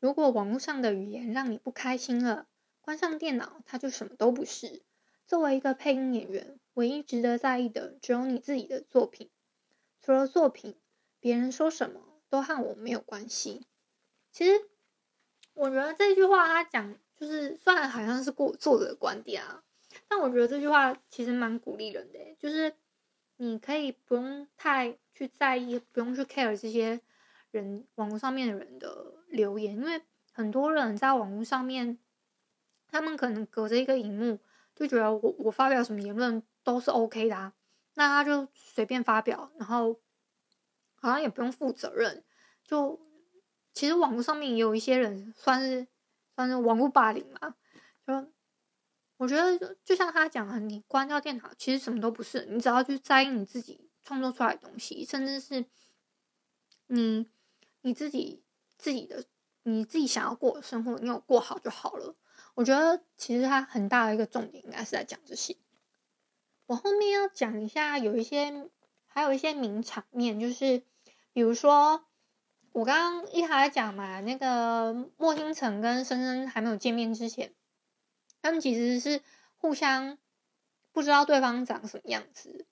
[0.00, 2.48] 如果网络上的语言让你不开心了，
[2.80, 4.82] 关上电脑，他就什么都不是。
[5.28, 9.30] 作为一个配音演员，唯一值得在意的只有你自己的作品。
[10.00, 10.76] 除了作品，
[11.20, 13.68] 别人说什么都和我没有关系。
[14.32, 14.68] 其实，
[15.54, 19.62] 我觉得这句话他讲，就是虽然好像是过作者的观点啊，
[20.12, 22.18] 但我觉得这句话其实蛮鼓励人的。
[22.38, 22.74] 就是
[23.38, 27.00] 你可以不用太去在意，不用去 care 这些
[27.50, 30.02] 人网络上面的人的留言，因为
[30.34, 31.98] 很多人在网络上面，
[32.88, 34.38] 他们可能隔着一个荧幕
[34.74, 37.54] 就觉得我我发表什么言论都是 OK 的。
[37.94, 39.98] 那他就随便发表，然后
[40.94, 42.22] 好像也不用负责任。
[42.62, 43.00] 就
[43.72, 45.86] 其实网络上面也有一些人算是
[46.36, 47.54] 算是网络霸凌嘛。
[48.06, 48.30] 就
[49.22, 52.44] 我觉得就，像他讲的，你关掉电脑，其实什么都不是。
[52.46, 55.64] 你只要去在意你自己创作出来的东西，甚至是
[56.88, 57.30] 你
[57.82, 58.42] 你自己
[58.76, 59.24] 自己的
[59.62, 62.16] 你自己想要过的生活，你有过好就好了。
[62.54, 65.56] 我觉得其实他很大的一个重点应该是在讲这些。
[66.66, 68.68] 我后面要讲一下，有一些，
[69.06, 70.82] 还有一些名场面，就是
[71.32, 72.04] 比如说，
[72.72, 77.54] 我刚刚一开始讲嘛，那个莫星辰跟深深还没有见面之前，
[78.42, 79.22] 他们其实是
[79.56, 80.18] 互相
[80.92, 82.66] 不知道对方长什么样子，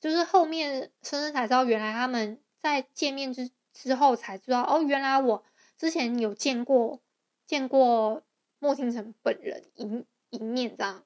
[0.00, 5.44] 就是后面深深才知道，原来他们在见面之之后才知道，哦，原来我
[5.78, 7.00] 之前有见过
[7.46, 8.22] 见过
[8.58, 11.04] 莫清城本人一一面这样。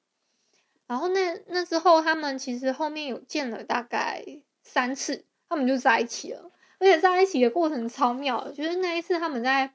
[0.87, 4.25] 然后那那之后，他们其实后面有见了大概
[4.63, 6.49] 三次，他们就在一起了，
[6.79, 9.73] 而且在一起的过程超妙，就是那一次他们在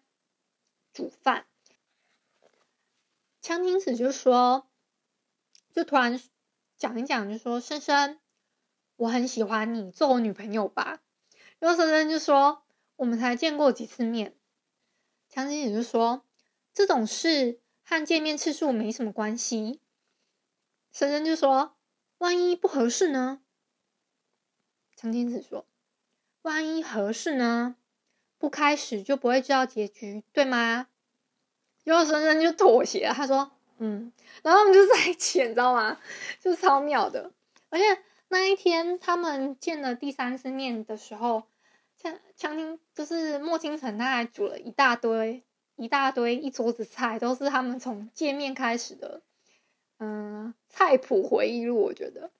[0.94, 1.44] 煮饭，
[3.42, 4.70] 江青子就说，
[5.72, 6.18] 就突然
[6.76, 8.20] 讲一讲，就说深深，
[8.94, 11.02] 我很喜欢你，做我女朋友吧。
[11.58, 12.62] 然后深深就说，
[12.94, 14.38] 我们才见过几次面，
[15.28, 16.24] 江青子就说，
[16.72, 19.80] 这种事和见面次数没什么关系。
[20.92, 21.76] 深深就说
[22.18, 23.42] ：“万一不合适呢？”
[24.94, 25.66] 长青子说
[26.42, 27.74] ：“万一合适呢？
[28.38, 30.86] 不开始就不会知道结局，对吗？”
[31.84, 35.98] 然后深深就妥协了，他说：“嗯。”然后他们就在一起，你知道吗？
[36.40, 37.32] 就超妙的。
[37.70, 37.84] 而且
[38.28, 41.44] 那一天他们见了第三次面的时候，
[41.96, 45.42] 像强青就是莫清城，他还煮了一大堆、
[45.76, 49.22] 一大堆、一桌子菜，都是他们从见面开始的。
[49.98, 52.30] 嗯，菜谱回忆录，我觉得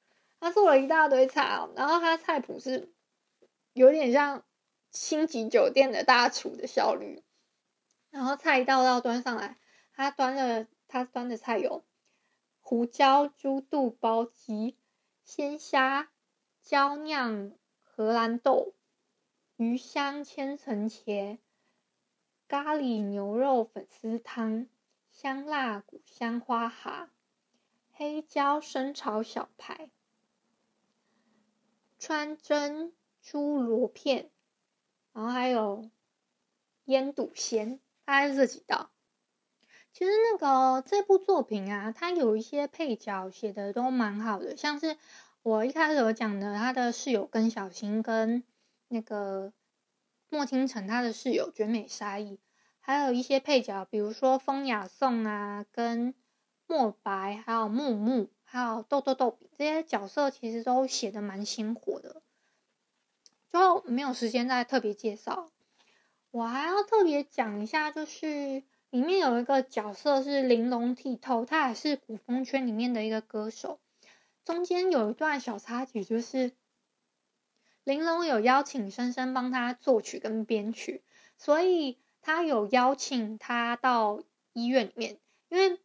[0.40, 2.88] 他做了一大堆菜哦，然后他菜谱是
[3.72, 4.42] 有点像
[4.90, 7.22] 星级酒店的大厨的效率。
[8.12, 9.58] 然后菜一道道端上来，
[9.92, 11.84] 他端的他端的菜有
[12.60, 14.76] 胡椒猪肚包鸡、
[15.24, 16.12] 鲜虾
[16.60, 18.74] 椒酿荷兰豆、
[19.56, 21.38] 鱼香千层茄、
[22.46, 24.68] 咖喱牛肉粉丝汤、
[25.10, 27.10] 香辣古香花蛤。
[27.94, 29.90] 黑椒生炒小排、
[31.98, 34.30] 川蒸猪螺片，
[35.12, 35.90] 然后还有
[36.86, 37.78] 腌笃鲜，
[38.12, 38.90] 大概是这几道。
[39.94, 44.98] 其实那个这部作品啊，它有一些配角写的都蛮好的，像是
[45.42, 48.44] 我一开始有讲的，他的室友跟小新跟
[48.88, 49.54] 那个
[50.28, 52.38] 莫清城他的室友绝美沙溢，
[52.80, 56.14] 还有一些配角，比如说风雅颂啊跟。
[56.68, 62.22] 墨白，还有木木，还有豆豆豆比这些角色，其实都写的蛮鲜活的，
[63.50, 65.51] 就没有时间再特别介绍。
[66.32, 73.78] 我还要特别讲一下，就是里面有一个角色是玲珑剔透，他也是古风圈里面的一个歌手。
[74.44, 76.50] 中间有一段小插曲，就是
[77.84, 81.04] 玲珑有邀请深深帮他作曲跟编曲，
[81.38, 85.78] 所以他有邀请他到医院里面，因为。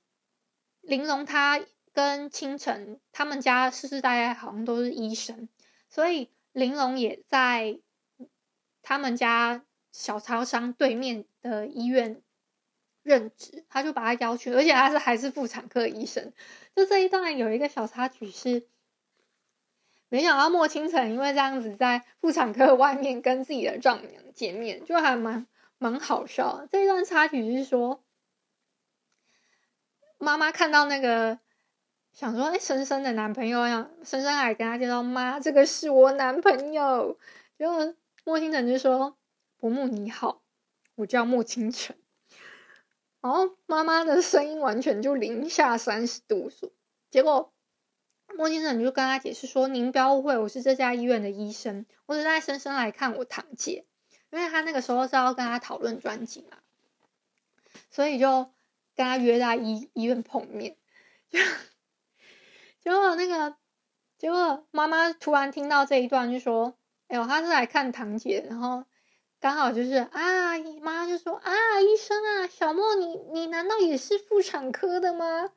[0.82, 1.60] 玲珑他
[1.92, 5.50] 跟清晨他们家世世代代好像都是医生，
[5.90, 7.82] 所以玲珑也在
[8.82, 12.22] 他们家小超商对面的医院
[13.04, 16.34] 任职，他就把他邀去，而且他是还是妇产科医生。
[16.76, 18.68] 就这一段有一个小插曲是，
[20.10, 26.68] 没想到莫清城因为这样子在妇产科外面跟自己的丈母娘见面，就还蛮蛮好笑。
[26.72, 28.04] 这一段插曲是说。
[30.20, 31.38] 妈妈看到那个，
[32.12, 37.20] 想说：“哎，深深的男朋友呀！”深深还跟他介绍：“妈，这个是我男朋友。”
[37.56, 39.16] 结果莫清城就说
[39.58, 40.42] ：“伯母你好，
[40.96, 41.96] 我叫莫清城。”
[43.22, 46.50] 然后妈妈的声音完全就零下三十度，
[47.10, 47.54] 结果
[48.36, 53.86] 莫清城就跟他解释说：“您不要误会，我是这家医院的医生，我只带深深来看我堂姐，
[54.32, 56.58] 因为他那个时候是要跟他讨论专辑嘛，
[57.90, 58.52] 所以就。”
[58.98, 60.76] 跟他约在医医院碰面，
[61.30, 61.40] 就
[62.82, 63.56] 结果那个
[64.18, 68.86] 结果妈妈突然听到这一段就说：“哎呦，他是来看堂姐。”然后
[69.40, 75.52] 刚好就是啊，妈妈就说：“啊，医生啊，小莫你你难道也是妇产科的吗？”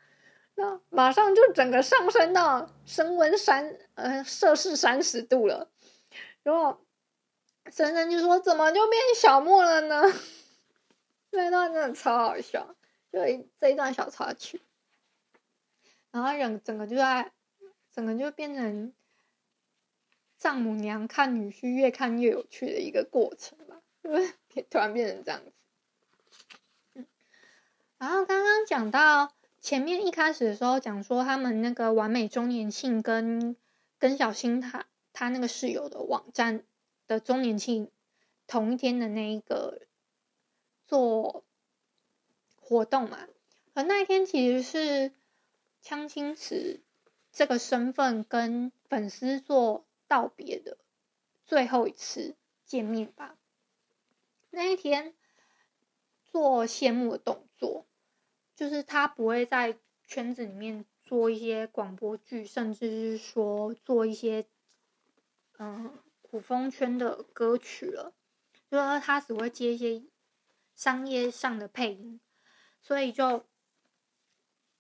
[0.57, 5.71] 那马上就整个上升到升温三呃摄氏三十度了，
[6.43, 6.79] 然后
[7.71, 10.03] 深深就说：“怎么就变小莫了呢？”
[11.33, 12.75] 这一段真的超好笑，
[13.11, 13.21] 就
[13.59, 14.61] 这一段小插曲，
[16.11, 17.33] 然后整整个就在，
[17.95, 18.93] 整个就变成
[20.37, 23.57] 丈母娘看女婿越看越有趣的一个过程，
[24.71, 27.07] 突然变成这样子。
[27.99, 33.57] 然后刚刚讲到前面一开始的时候讲说他们那个完美周年庆跟
[33.99, 36.65] 跟小新他他那个室友的网站
[37.07, 37.91] 的周年庆
[38.47, 39.83] 同一天的那一个。
[40.91, 41.45] 做
[42.57, 43.29] 活动嘛，
[43.75, 45.13] 而那一天其实是
[45.85, 46.81] 锵清池
[47.31, 50.79] 这个身份跟粉丝做道别的
[51.47, 52.35] 最后一次
[52.67, 53.37] 见面吧。
[54.51, 55.15] 那一天
[56.25, 57.87] 做谢幕的动作，
[58.55, 64.47] 就是他不会在圈子里面做一些广播剧，甚至是说做一些
[65.59, 65.93] 嗯
[66.23, 68.15] 古风圈的歌曲了，
[68.71, 70.03] 就是他只会接一些。
[70.73, 72.19] 商业上的配音，
[72.81, 73.45] 所以就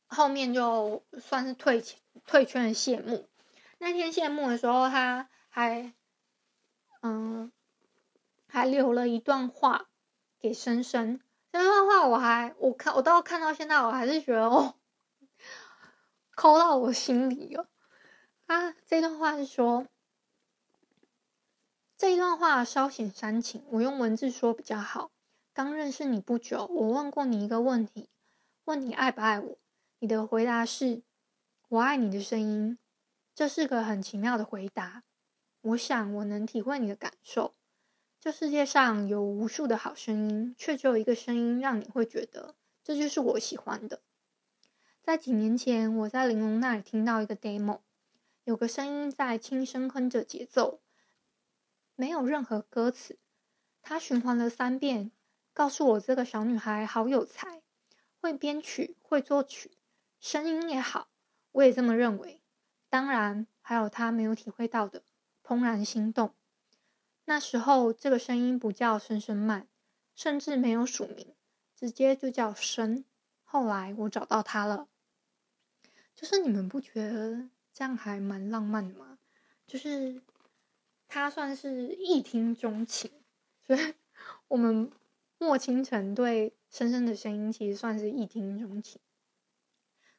[0.06, 1.84] 后面就算是退
[2.24, 3.28] 退圈的谢幕。
[3.76, 5.92] 那天谢幕的时候，他还
[7.02, 7.52] 嗯
[8.50, 9.88] 还留了一段话
[10.38, 11.20] 给深深。
[11.52, 14.74] 这段话我还我看我到看到现在，我还是觉得哦，
[16.34, 17.68] 抠到我心里了。
[18.46, 19.86] 啊这段话是说，
[21.96, 25.12] 这一段话稍显煽情，我用文字说比较好。
[25.52, 28.08] 刚认识你不久，我问过你一个问题，
[28.64, 29.58] 问你爱不爱我？
[29.98, 31.02] 你的回答是
[31.68, 32.78] “我爱你的声音”，
[33.34, 35.02] 这是个很奇妙的回答。
[35.60, 37.54] 我想我能体会你的感受。
[38.20, 42.54] 这世界上有无数的好声音，却只有一个声音让你会觉得
[42.84, 44.02] 这就是我喜欢的。
[45.00, 47.80] 在几年前，我在玲珑那里听到一个 demo，
[48.44, 50.82] 有个声音在轻声哼着节奏，
[51.96, 53.18] 没有任何歌词，
[53.80, 55.10] 它循环了三遍。
[55.54, 57.62] 告诉我这个小女孩好有才，
[58.20, 59.78] 会编曲，会作曲，
[60.20, 61.08] 声音也好，
[61.52, 62.42] 我也这么认为。
[62.90, 65.02] 当然，还有她没有体会到的
[65.42, 66.34] 怦然心动。
[67.30, 69.68] 那时候，这个声音不叫深深慢，
[70.16, 71.32] 甚至没有署名，
[71.76, 73.04] 直接就叫深。
[73.44, 74.88] 后来我找到他了，
[76.12, 79.20] 就是你们不觉得这样还蛮浪漫的吗？
[79.64, 80.20] 就是
[81.06, 83.12] 他算是一听钟情，
[83.64, 83.94] 所以
[84.48, 84.90] 我们。
[85.42, 89.00] 莫清晨对深深的声音其实算是一听钟情，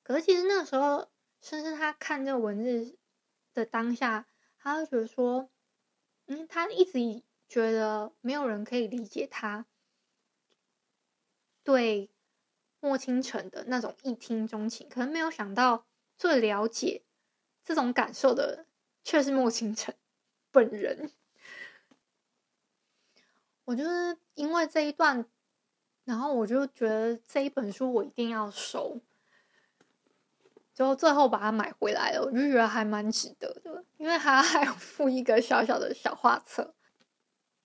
[0.01, 1.09] 可是其实那个时候，
[1.41, 2.97] 深深他看这个文字
[3.53, 4.25] 的当下，
[4.57, 5.51] 他会觉得说，
[6.27, 9.65] 嗯，他一直觉得没有人可以理解他
[11.63, 12.09] 对
[12.79, 15.85] 莫倾城的那种一听钟情，可能没有想到
[16.17, 17.03] 最了解
[17.63, 18.65] 这种感受的
[19.03, 19.93] 却是莫倾城
[20.51, 21.11] 本人。
[23.65, 25.25] 我就是因为这一段，
[26.03, 28.99] 然后我就觉得这一本书我一定要收，
[30.83, 32.21] 就最后把它买回来了。
[32.23, 36.73] 我就觉得还蛮值得的，因为它还有附一个小小的小画册。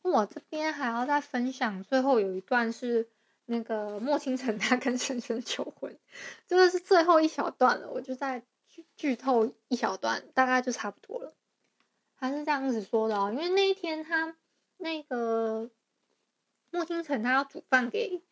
[0.02, 3.08] 我这边还要再分享，最后有一段是
[3.46, 5.98] 那个莫清晨他跟深深求婚，
[6.46, 11.34] 这个是最后一小段了，我就再剧剧透一小段，大概就差不多了。
[12.18, 14.36] 他是这样子说的哦，因为那一天他
[14.76, 15.70] 那个。
[16.72, 18.22] 莫清晨他要煮饭给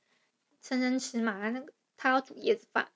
[0.60, 2.88] 深深吃嘛，那个他要煮椰子饭，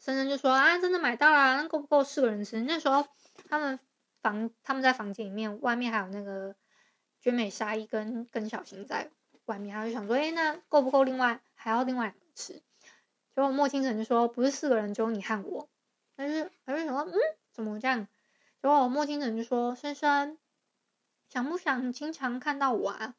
[0.00, 2.60] 深深就说啊，真的买到啦，那够不够四个人吃？
[2.62, 3.06] 那时候
[3.48, 3.78] 他们
[4.22, 6.56] 房他们在房间里面，外面还有那个
[7.20, 9.10] 绝美沙溢跟跟小新在
[9.44, 11.04] 外面，他就想说，哎，那够不够？
[11.04, 12.54] 另外还要另外两个吃？
[13.34, 15.68] 结果莫清晨就说，不是四个人，只有你和我。
[16.16, 17.14] 但是他就想说，嗯，
[17.52, 18.08] 怎么这样？
[18.62, 20.38] 结果莫清晨就说，深深
[21.28, 23.14] 想不想经常看到我啊？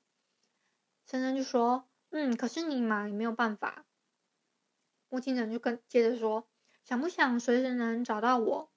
[1.07, 3.85] 深深就说：“嗯，可是你嘛也没有办法。”
[5.09, 6.47] 莫清晨就跟接着说
[6.83, 8.69] ：“想不想随时能找到我？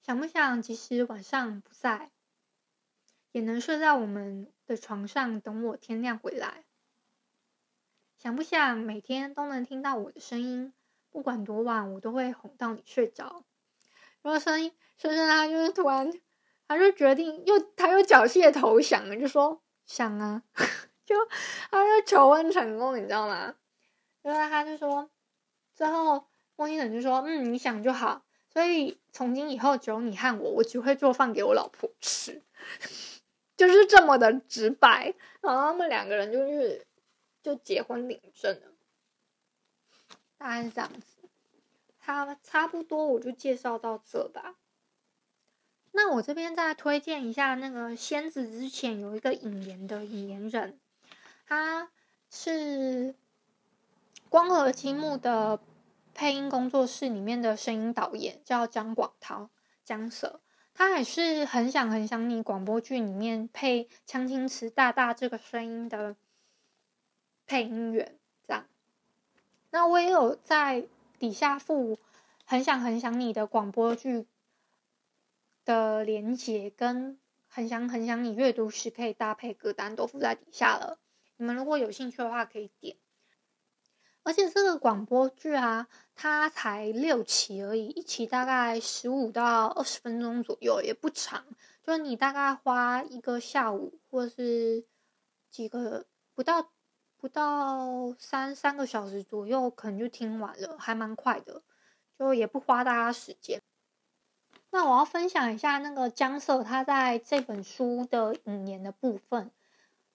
[0.00, 2.10] 想不想即使晚上不在，
[3.32, 6.64] 也能睡在我们的床上等我天亮回来？
[8.16, 10.72] 想不想每天都能听到我的声音？
[11.10, 13.44] 不管多晚，我都会哄到你睡着。”
[14.22, 16.10] 然后声音深深他就是突然，
[16.66, 20.42] 他就决定又他又缴械投降了，就说：“想啊。
[21.04, 21.14] ”就
[21.70, 23.54] 他就求婚成功，你知道吗？
[24.22, 25.10] 因为他就说
[25.74, 26.26] 之后
[26.58, 32.42] 莫先生就说：“嗯，你想就好。”所以从今以后只有你和我，我只会做饭给我老婆吃，
[33.56, 35.14] 就是这么的直白。
[35.40, 36.84] 然后他们两个人就是
[37.44, 38.72] 就结婚领证了，
[40.36, 41.28] 大概是这样子。
[42.00, 44.56] 差差不多我就介绍到这吧。
[45.92, 50.80] 那我这边再推荐一下那个仙子之前有一个引言的引言人，
[51.46, 51.90] 他
[52.30, 53.14] 是
[54.28, 55.60] 光合积木的
[56.18, 59.50] 配音工作室里面的声音导演，叫张广涛，
[59.84, 60.40] 江舍。
[60.74, 66.16] 他也是很想很想你广播剧里面配江青池大大这个声音的
[67.46, 68.66] 配音员，这样。
[69.70, 70.88] 那我也有在
[71.20, 72.00] 底下附
[72.44, 74.26] 很想很想你的广播剧
[75.64, 77.16] 的连接，跟
[77.46, 80.98] 很想很想你阅读时可以搭配歌单都附在底下了。
[81.36, 82.96] 你们如果有兴趣的话，可以点。
[84.28, 91.42] 而且这个广播剧啊，它才六期而已，一期大概十五到二十分钟左右，也不长。
[91.82, 94.84] 就是你大概花一个下午，或是
[95.50, 96.04] 几个
[96.34, 96.70] 不到
[97.16, 101.62] 不到三三个小时左右，可能就听完了，还蛮快的，
[102.18, 103.62] 就也不花大家时间。
[104.68, 109.50] 那我要分享一下那个姜瑟他在这本书的引言的部分。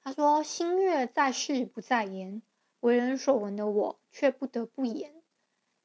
[0.03, 2.43] 他说：“心悦在世不在言，
[2.81, 5.21] 为人所闻的我却不得不言。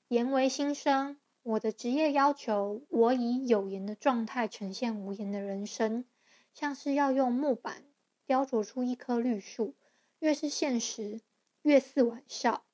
[0.07, 6.05] 言为心声，我的职业要求我以有言的状态呈现无言的人生，
[6.53, 7.85] 像是要用木板
[8.26, 9.74] 雕琢出一棵绿树，
[10.20, 11.20] 越是现实，
[11.62, 12.64] 越似玩笑。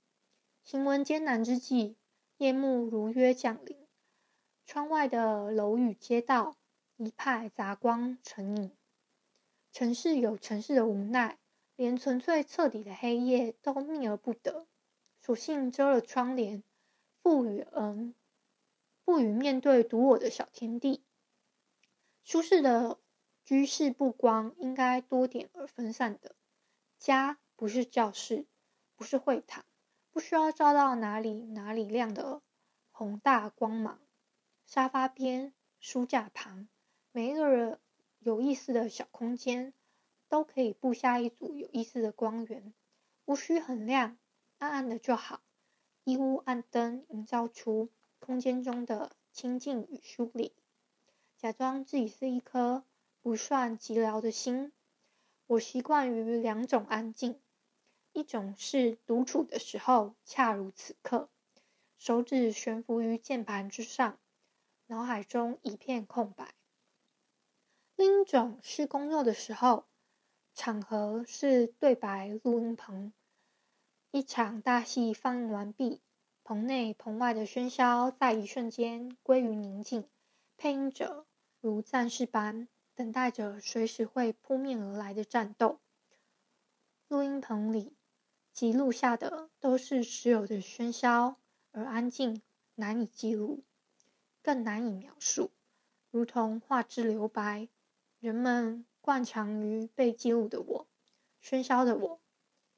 [0.63, 1.97] 行文艰难之际，
[2.39, 3.79] 夜幕如约降临。”
[4.67, 6.57] 窗外的楼宇街道，
[6.97, 8.73] 一派杂光成影。
[9.71, 11.39] 城市有城市的无奈，
[11.77, 14.67] 连纯粹彻底的黑夜都秘而不得，
[15.25, 16.63] 索性遮了窗帘，
[17.23, 18.15] 赋予嗯，
[19.07, 21.03] 不予面对独我的小天地。
[22.23, 22.99] 舒适的
[23.43, 26.37] 居室布光应该多点而分散的。
[26.99, 28.45] 家不是教室，
[28.97, 29.65] 不是会堂，
[30.11, 32.43] 不需要照到哪里哪里亮的
[32.91, 33.99] 宏大光芒。
[34.67, 36.69] 沙发边、书架旁，
[37.13, 37.81] 每一个人
[38.19, 39.73] 有意思的小空间，
[40.29, 42.75] 都可以布下一组有意思的光源。
[43.25, 44.19] 无需很亮，
[44.59, 45.41] 暗暗的就好。
[46.05, 47.89] 一屋暗灯，营造出
[48.19, 50.53] 空间中的清静与疏离。
[51.37, 52.85] 假装自己是一颗
[53.21, 54.73] 不算寂寥的心。
[55.47, 57.41] 我习惯于两种安静，
[58.13, 61.29] 一种是独处的时候，恰如此刻，
[61.99, 64.19] 手指悬浮于键盘之上。
[64.87, 66.55] 脑海中一片空白。
[67.97, 69.87] 另一种是工作的时候，
[70.55, 73.13] 场合是对白录音棚，
[74.15, 76.01] 一场大戏放映完毕，
[76.45, 80.09] 棚内棚外的喧嚣在一瞬间归于宁静，
[80.57, 81.27] 配音者
[81.61, 85.81] 如战士般等待着随时会扑面而来的战斗。
[87.09, 87.97] 录音棚里
[88.53, 91.41] 记录下的都是持有的喧嚣，
[91.73, 92.41] 而安静
[92.77, 93.65] 难以记录。
[94.45, 95.51] 更难以描述，
[96.13, 97.69] 如同画质留白。
[98.21, 100.87] 人们惯常于被记录的我，
[101.43, 102.21] 喧嚣的我，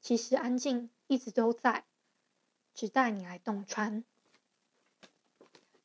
[0.01, 1.83] 其实安静一直都在，
[2.73, 4.03] 只待你来洞穿。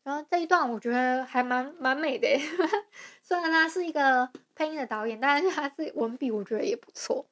[0.03, 2.29] 然后这一段我觉得还蛮蛮美的，
[3.23, 7.27] 虽然他是一个配音的导演，但是他是文笔，我觉得也不错。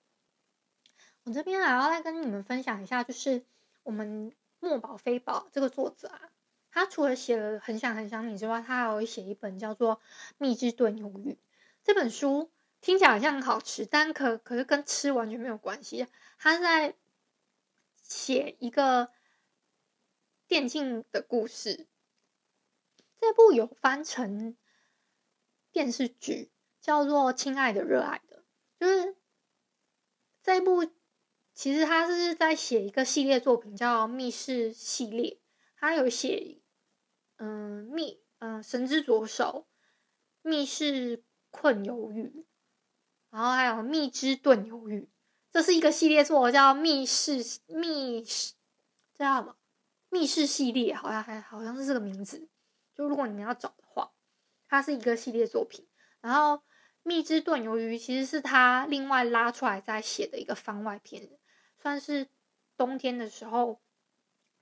[1.25, 3.45] 我这边还要再跟你们分享一下，就是
[3.83, 6.31] 我们墨宝非宝这个作者啊。
[6.73, 9.97] 他除了写了很想很想你之外，他还有写一本叫做
[10.39, 11.33] 《蜜汁炖鱿鱼》。
[11.83, 12.49] 这本书
[12.81, 16.07] 听起来好像很好吃，但可可是跟吃完全没有关系。
[16.39, 16.95] 他在
[18.11, 19.11] 写一个
[20.47, 21.89] 电竞的故事。
[23.19, 24.59] 这部有翻成
[25.71, 28.39] 电视剧，叫做《亲爱的热爱的》，
[28.79, 29.17] 就是
[30.43, 30.91] 这部
[31.55, 35.31] 其实他是在写一个系列作品，叫《密室系列》。
[35.77, 36.59] 他有写。
[37.43, 39.67] 嗯，密嗯，神之左手，
[40.43, 42.47] 密室困鱿鱼，
[43.31, 45.09] 然后还有蜜汁炖鱿鱼，
[45.53, 48.55] 这是一个系列作，叫密室密室，
[49.15, 49.57] 这叫什么？
[50.09, 52.49] 密室系列，好像还好像是这个名字。
[52.95, 54.13] 就如果你们要找的话，
[54.69, 55.87] 它是一个系列作品。
[56.21, 56.63] 然后
[57.03, 61.31] 蜜汁炖鱿鱼其实是他另外拉出来再写的一个番外篇，
[61.81, 62.29] 算是
[62.77, 63.81] 冬天的时候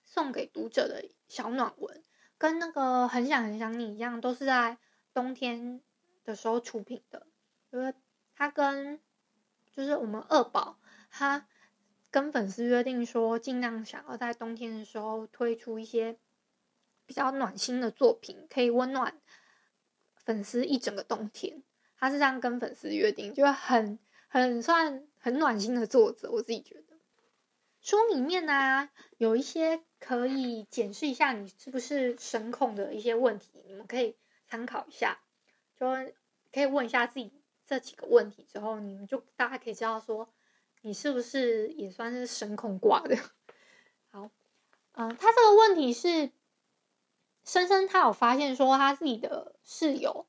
[0.04, 2.02] 送给读者的小暖文。
[2.38, 4.78] 跟那个很想很想你一样，都是在
[5.12, 5.82] 冬天
[6.24, 7.26] 的时候出品的。
[7.70, 7.92] 因为
[8.34, 9.00] 它跟
[9.78, 10.76] 就是我们二宝，
[11.08, 11.46] 他
[12.10, 16.18] 跟粉丝约定说，尽量想要在冬天的时候推出一些
[17.06, 19.20] 比较暖心的作品，可以温暖
[20.16, 21.62] 粉丝一整个冬天。
[21.96, 26.98] 他是这样跟粉丝约定，就很很算很暖心的作者，我自己觉得。
[27.80, 34.16] 书里面呢、有一些可以检视一下你是不是神控的一些问题，你们可以
[34.48, 35.20] 参考一下，
[35.78, 35.86] 就
[36.52, 37.30] 可以问一下自己
[37.68, 40.26] 这几个问题之后，你们就大概可以知道说，
[40.80, 43.14] 你是不是也算是声控挂的。
[44.10, 44.30] 好，
[44.92, 46.32] 嗯、他这个问题是，
[47.44, 50.26] 深深他有发现说他自己的室友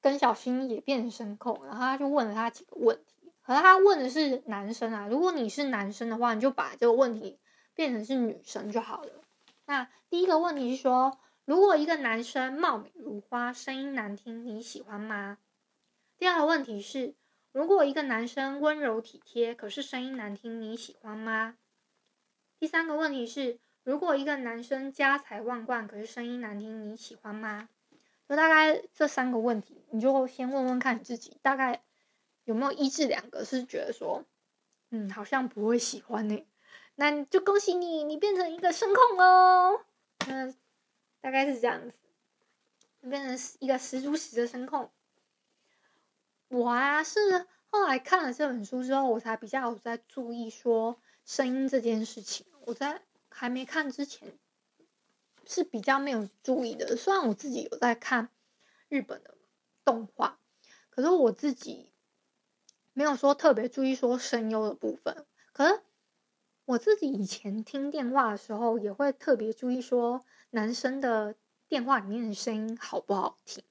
[0.00, 3.30] 跟小新也变成声控，然后他就问了他几个问题。
[3.42, 7.38] 可是他问的是男生啊，如果你是男生的话，你就把这个问题
[7.74, 9.12] 变成是女生就好了。
[9.66, 15.36] 那第一个问题是说，如果一个男生貌美如花，声音难听，你喜欢吗？
[16.22, 17.16] 第二个问题是，
[17.50, 21.56] 如果一个男生温柔体贴，可是声音难听，你喜欢吗？
[22.60, 27.68] 第三个问题是，如果一个男生家财万贯，可是声音难听，你喜欢吗？
[28.28, 31.82] 就大概这三个问题，你就先问问看你自己，大概。
[32.44, 34.24] 有没有一至两个是觉得说，
[34.90, 36.46] 嗯，好像不会喜欢呢？
[36.94, 39.84] 那就恭喜你，你变成一个声控哦。
[40.28, 40.54] 嗯，
[41.20, 41.92] 大概是这样子，
[43.10, 44.88] 变成一个十足十的声控。
[46.52, 52.44] 我啊，是后来看了这本书之后，我才比较有在注意说声音这件事情。
[52.66, 53.00] 我在
[53.30, 54.38] 还没看之前
[55.46, 56.94] 是比较没有注意的。
[56.94, 58.28] 虽然我自己有在看
[58.90, 59.34] 日本的
[59.82, 60.38] 动画，
[60.90, 61.90] 可是我自己。
[62.94, 65.24] 没有说特别注意说声优的部分，
[65.54, 65.80] 可是
[66.66, 71.34] 我自己以前听电话的时候，也会特别注意说男生的
[71.66, 73.64] 电话里面的声音好不好听。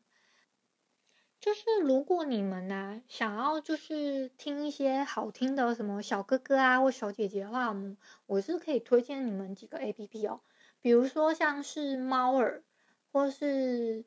[1.41, 7.75] 就是如果你们呢、想要就是听一些好听的什么小哥哥啊或小姐姐的话，
[8.27, 10.41] 我是可以推荐你们几个 APP 哦，
[10.81, 12.63] 比如说像是猫耳
[13.11, 14.05] 或是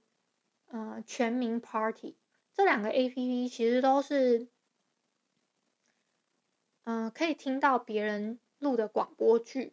[0.69, 2.17] 呃全民 Party
[2.55, 4.49] 这两个 APP，其实都是。
[6.87, 9.73] 嗯、可以听到别人录的广播剧，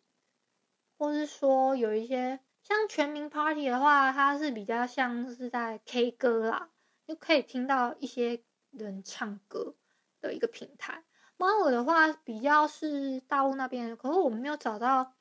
[0.97, 6.69] 或是说有一些像全民 Party 的话，它是比较像是在 K 歌啦，
[7.11, 9.75] 就可以听到一些人唱歌
[10.21, 11.03] 的一个平台。
[11.35, 15.13] 猫耳的话比较是大陆那边，可是我们没有找到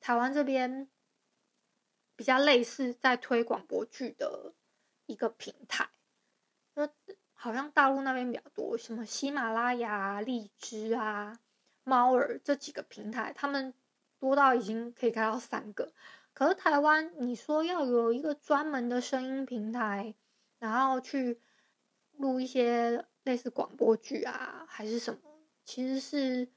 [0.00, 0.88] 台湾这边
[2.16, 4.52] 比较类似在推广播剧的
[5.06, 5.88] 一个平台。
[7.34, 11.38] 好像大陆那边比较多，什么喜马拉雅、荔枝啊、
[11.84, 13.72] 猫耳这几个平台，他们
[14.18, 15.92] 多到已经可以开到三个。
[16.34, 20.16] 可是台湾，你说要有一个专门的声音平台，
[20.58, 21.40] 然后去
[22.16, 25.20] 录一些类似广播剧啊，还是什么，
[25.64, 26.48] 其实是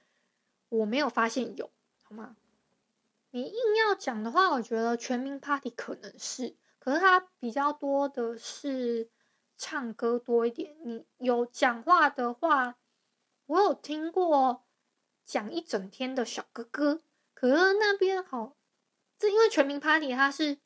[0.70, 1.70] 我没有发现有，
[2.04, 2.36] 好吗？
[3.32, 9.10] 你硬要讲的话，我觉得全民 Party 可能是，可是它比较多的是。
[9.64, 12.80] 唱歌多一点，你有讲话的话，
[13.46, 14.66] 我有听过
[15.24, 17.04] 讲一整天的小哥哥，
[17.36, 18.58] 可是那边好，
[19.20, 20.58] 这因为全民 Party 它是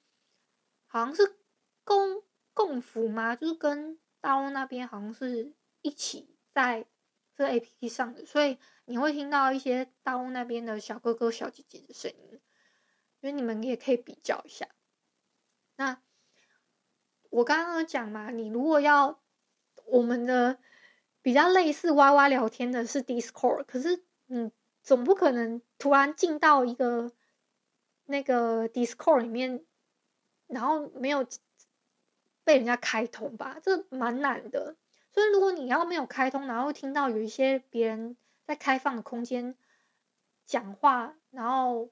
[0.87, 1.35] 好像是
[1.83, 2.23] 公
[2.55, 3.35] 共服吗？
[3.35, 5.53] 就是跟大陆那边好像是
[5.83, 6.87] 一起在
[7.35, 12.41] 这 APP 上的，所以你会听到一些大陆那边的小哥哥小姐姐的声音，
[13.21, 14.67] 所以你们也可以比较一下。
[15.75, 16.01] 那。
[17.31, 19.19] 我刚刚讲嘛，你如果要
[19.87, 20.57] 我们的
[21.21, 24.49] 比较类似 YY 聊天的是 Discord，可是你
[24.81, 27.11] 总不可能突然进到一个
[28.05, 29.65] 那个 Discord 里面，
[30.47, 31.27] 然后没有
[32.45, 33.59] 被人家开通吧？
[33.61, 34.77] 这蛮难的。
[35.11, 38.15] 所以如果你要没有开通，然后听到有一些别人
[38.45, 39.57] 在开放的空间
[40.45, 41.91] 讲话，然后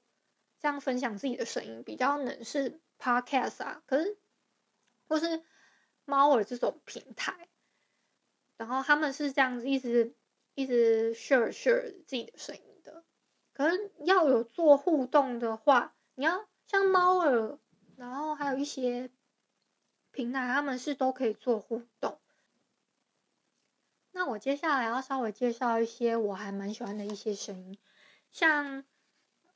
[0.58, 3.82] 这样分享自己的声音，比较能是 Podcast 啊。
[3.84, 4.16] 可是。
[5.06, 5.44] 或是
[6.06, 7.50] 猫耳这种平台，
[8.56, 10.14] 然后他们是这样子一直
[10.54, 13.04] 一直 share share 自己的声音的。
[13.52, 17.58] 可是要有做互动的话，你要像猫耳，
[17.96, 19.10] 然后还有一些
[20.14, 22.20] 平台，他们是都可以做互动。
[24.12, 27.76] 那我接下来要稍微介绍一些我还蛮喜欢的一些声音，
[28.30, 28.84] 像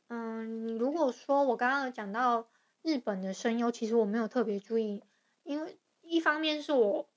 [0.09, 2.49] 嗯，你如果说我刚刚有讲到
[2.83, 5.05] 日本的声优，其实我没有特别注意。
[5.45, 7.09] 因为一方面是我，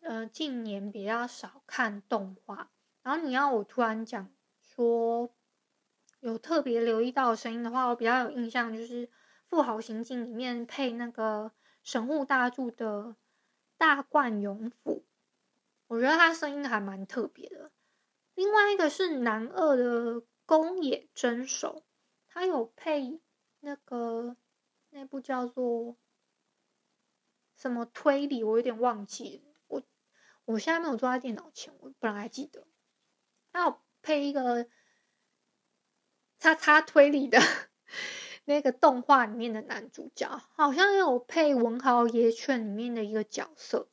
[0.00, 2.70] 呃，近年比较少看动画，
[3.02, 4.28] 然后你要我突然讲
[4.60, 5.30] 说
[6.20, 9.06] 有特别留意到的声音的话，我比较有印象就是
[9.46, 11.52] 《富豪行径》里面配那个
[11.82, 13.16] 神户大柱的
[13.76, 15.04] 大贯勇辅，
[15.86, 17.70] 我觉得他声音还蛮特别的。
[18.34, 21.84] 另外一个是男二的宫野真守，
[22.28, 23.20] 他有配
[23.60, 24.36] 那个
[24.90, 25.96] 那部叫做。
[27.54, 29.44] 什么推理，我有点忘记。
[29.68, 29.80] 我
[30.46, 32.66] 我现在没有坐在电脑前，我本来还记得。
[33.52, 34.66] 还有配一个
[36.40, 37.38] 叉叉推理的
[38.44, 43.88] 那个动画里面的男主角，好像有配《文豪野犬》里面的一个角色。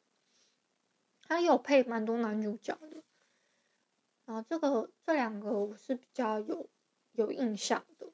[1.21, 3.03] 他有配蛮多男主角的。
[4.25, 6.69] 然后这个这两个我是比较有
[7.11, 8.07] 有印象的。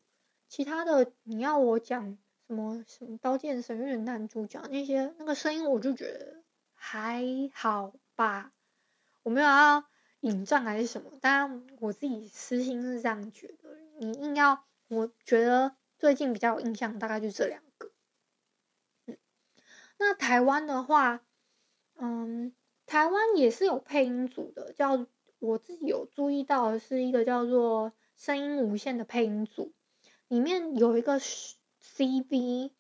[0.48, 2.18] 其他的你要我讲
[2.48, 7.24] 什么什么《刀剑神域》的男主角那些那个声音，我就觉得还
[7.54, 8.52] 好吧。
[9.24, 9.86] 我没有要。
[10.22, 11.12] 引战还是什么？
[11.22, 13.78] 当然，我自己私心是这样觉得。
[14.00, 17.92] 你硬要，我觉得最近比较有印象，大概就这两个。
[19.06, 19.18] 嗯，
[19.98, 21.22] 那台湾的话，
[21.96, 22.54] 嗯，
[22.86, 25.08] 台湾也是有配音组的，叫
[25.40, 29.74] 我自己有注意到的是一个叫做“声音无限”的配音组，
[30.28, 32.72] 里面有一个 CV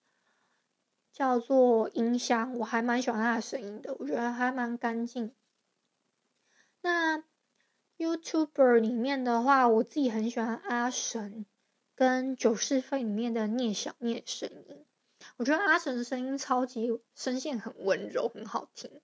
[1.12, 5.34] 叫做音箱，我还蛮喜欢他的声音的，我觉得还蛮干净。
[6.82, 7.24] 那
[7.98, 11.46] YouTuber 里面的话，我自己很喜欢阿神
[11.96, 14.86] 跟九是会里面的聂小聂声音。
[15.38, 19.02] 我觉得阿神的声音超级声线很温柔，很好听。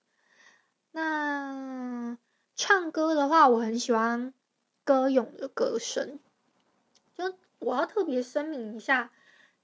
[0.90, 2.18] 那
[2.54, 4.34] 唱歌的话，我很喜欢
[4.84, 6.20] 歌咏的歌声。
[7.14, 9.10] 就我要特别声明一下，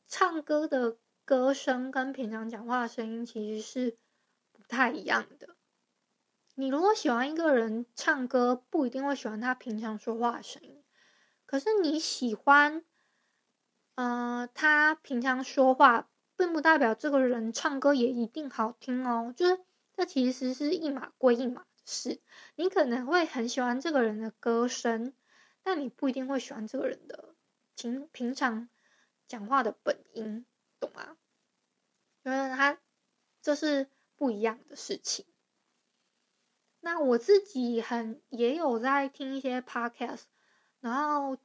[0.07, 3.97] 唱歌的歌声跟平常讲话的声音其实是
[4.53, 5.51] 不太一样的。
[6.55, 10.83] 你如果喜欢一个人唱歌，不一定会喜欢他平常说话的声音。
[11.47, 12.83] 可是你喜欢，
[13.99, 19.35] 呃，他平常说话，并不代表这个人唱歌也一定好听哦。
[19.37, 19.61] 就是
[19.93, 22.21] 这其实是一码归一码的事。
[22.55, 25.13] 你可能会很喜欢这个人的歌声，
[25.65, 27.35] 但你不一定会喜欢这个人的
[27.75, 28.69] 平平常
[29.27, 30.47] 讲话的本音，
[30.79, 31.17] 懂吗？
[32.23, 32.79] 因为他
[33.43, 35.27] 这是不一样的事情。
[36.79, 40.23] 那我自己很也有在听一些 podcast，
[40.79, 41.37] 然后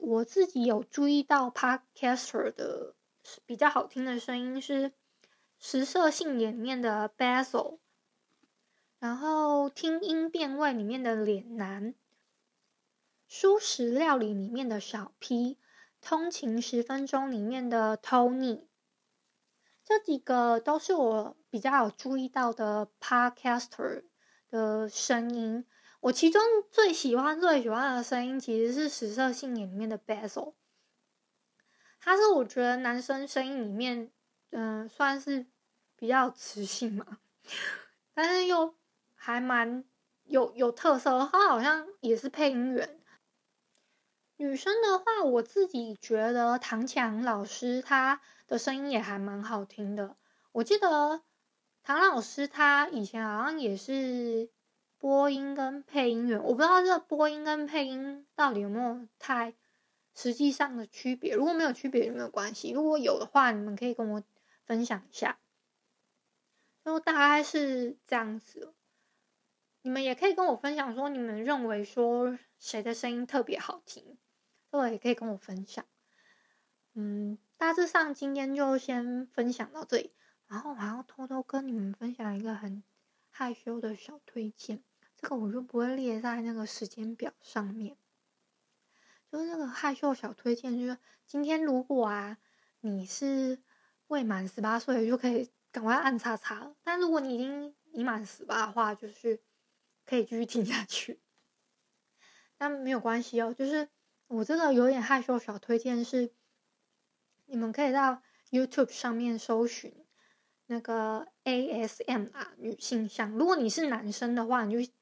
[0.00, 2.94] 我自己有注意到 podcaster 的
[3.44, 4.90] 比较好听的声音是
[5.58, 7.78] 《食色性也》面的 Basil，
[8.98, 11.94] 然后听音辨位里面的脸男，
[13.28, 15.58] 蔬食料理里面的小 P，
[16.00, 18.66] 通勤十分钟里面的 Tony，
[19.84, 24.04] 这几个都是我比较有注意到的 podcaster。
[24.48, 25.66] 的声音，
[26.06, 26.40] 我其中
[26.70, 30.54] 最喜欢最喜欢的声音其实是《食色性也》里面的 Basil，
[31.98, 34.12] 他是我觉得男生声音里面，
[34.50, 35.46] 嗯、算是
[35.96, 37.18] 比较磁性嘛，
[38.14, 38.76] 但是又
[39.16, 39.84] 还蛮
[40.22, 41.28] 有有特色。
[41.32, 43.00] 他好像也是配音员。
[44.36, 50.16] 女生的话，我自己觉得唐强老师她的声音也还蛮好听的。
[50.52, 51.22] 我记得。
[51.82, 54.50] 唐老师他以前好像也是
[55.06, 59.54] 播音跟配音员，我不知道这播音跟配音到底有没有太
[60.16, 61.36] 实际上的区别。
[61.36, 64.24] 如果没有区别有没有关系，如果有的话，你们可以跟我
[64.64, 65.38] 分享一下。
[66.84, 68.74] 就大概是这样子，
[69.82, 74.18] 你们也可以跟我分享说你们认为说谁的声音特别好听，
[74.72, 75.84] 这个也可以跟我分享。
[76.94, 80.12] 嗯，大致上今天就先分享到这里。
[80.48, 82.82] 然后我还要偷偷跟你们分享一个很
[83.30, 84.82] 害羞的小推荐，
[85.16, 87.96] 这个我就不会列在那个时间表上面。
[89.30, 92.38] 就是那个害羞小推荐，就是今天如果啊
[92.80, 93.60] 你是
[94.06, 96.76] 未满十八岁，就可以赶快按叉叉了。
[96.84, 99.42] 但如果你已经已满十八的话，就是
[100.04, 101.20] 可以继续听下去。
[102.56, 103.88] 但没有关系哦，就是
[104.28, 106.32] 我这个有点害羞小推荐是，
[107.46, 110.06] 你们可以到 YouTube 上面搜寻。
[110.68, 113.30] 那个 ASMR 啊，女性向。
[113.30, 114.92] 如果你是男生的话，你就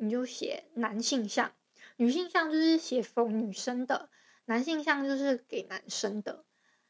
[0.00, 1.50] 你就写男性向；
[1.96, 4.08] 女性向就是写 for 女生的，
[4.46, 6.44] 男性向就是给男生的。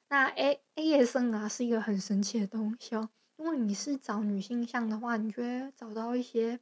[0.09, 3.11] 那 A ASMR 啊是一个很神奇的东西哦。
[3.37, 6.61] 如果你是找女性向的话，你就会找到一些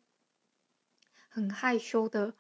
[1.29, 2.35] 很害羞的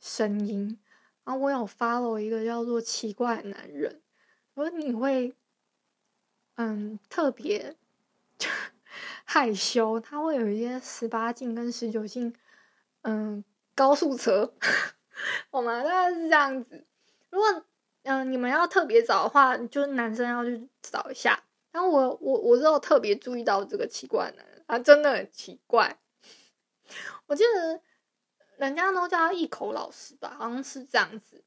[0.00, 0.80] 声音。
[1.24, 4.02] 然后我有 follow 一个叫做奇怪的男人，
[4.54, 5.36] 而你会
[6.56, 7.76] 嗯特别。
[9.24, 12.34] 害羞，他会有一些十八禁跟十九禁，
[13.02, 13.44] 嗯，
[13.74, 14.52] 高速车，
[15.50, 16.86] 我们大概是这样子。
[17.30, 17.64] 如果
[18.04, 21.42] 嗯你们要特别找的话，就是男生要去找一下。
[21.70, 25.98] 然后我我我之后特别注意到这个奇怪的男人，他真的很奇怪。
[27.26, 27.80] 我记得
[28.58, 31.42] 人家都叫他一口老师吧，好像是这样子。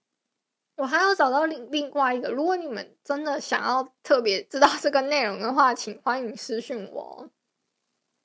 [0.76, 7.30] 我还要找到另另外一个，如果你们真的想要特别知道这个内容的话，请欢迎私信我。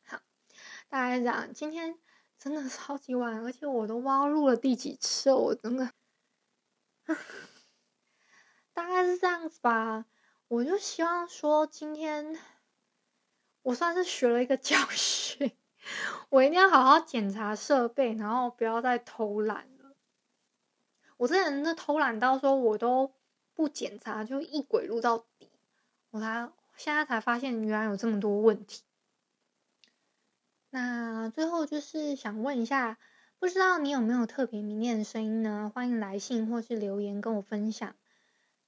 [0.07, 0.18] 好，
[0.89, 1.53] 大概这样。
[1.53, 1.99] 今天
[2.41, 5.93] 真的超级晚，而且我都不知道录了第几次，我真的，
[8.72, 10.07] 大概是这样子吧。
[10.49, 12.38] 我就希望说，今天
[13.61, 15.53] 我算是学了一个教训，
[16.30, 19.95] 我一定要好好检查设备，然后不要再偷懒了。
[21.18, 23.12] 我这人的偷懒到说，我都
[23.53, 25.51] 不检查，就一轨录到底。
[26.09, 28.82] 我才现在才发现，原来有这么多问题。
[30.70, 32.96] 那最后就是想问一下，
[33.40, 35.72] 不知道你有没有特别迷恋的声音呢？
[35.74, 37.94] 欢迎来信或是留言跟我分享。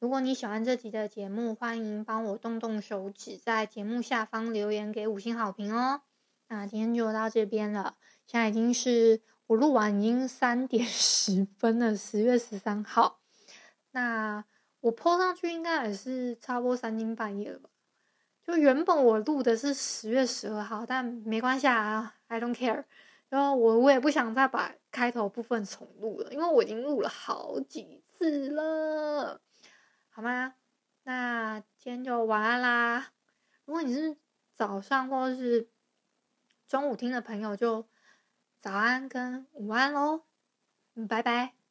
[0.00, 6.03] 如果你喜欢这集的节目，欢迎帮我动动手指，在节目下方留言给五星好评哦。
[6.48, 7.96] 那今天就到这边了，
[8.26, 13.20] 现在已经是我录完已经三点十分了，十月十三号。
[13.92, 14.44] 那
[14.80, 17.70] 我 po 上去应该也是差不多三更半夜了吧？
[18.47, 22.84] 就原本我录的是十月十二号，但没关系啊，I don't care。
[23.28, 29.40] 然后我我也不想再把开头部分重录了，因为我已经录了好几次了。
[30.11, 30.55] 好吗？
[31.05, 33.12] 那今天就晚安啦。
[33.64, 34.16] 如果你是
[34.55, 35.68] 早上或者是
[36.68, 37.88] 中午听的朋友，就
[38.61, 40.24] 早安跟午安喽。
[40.95, 41.62] 嗯，拜拜。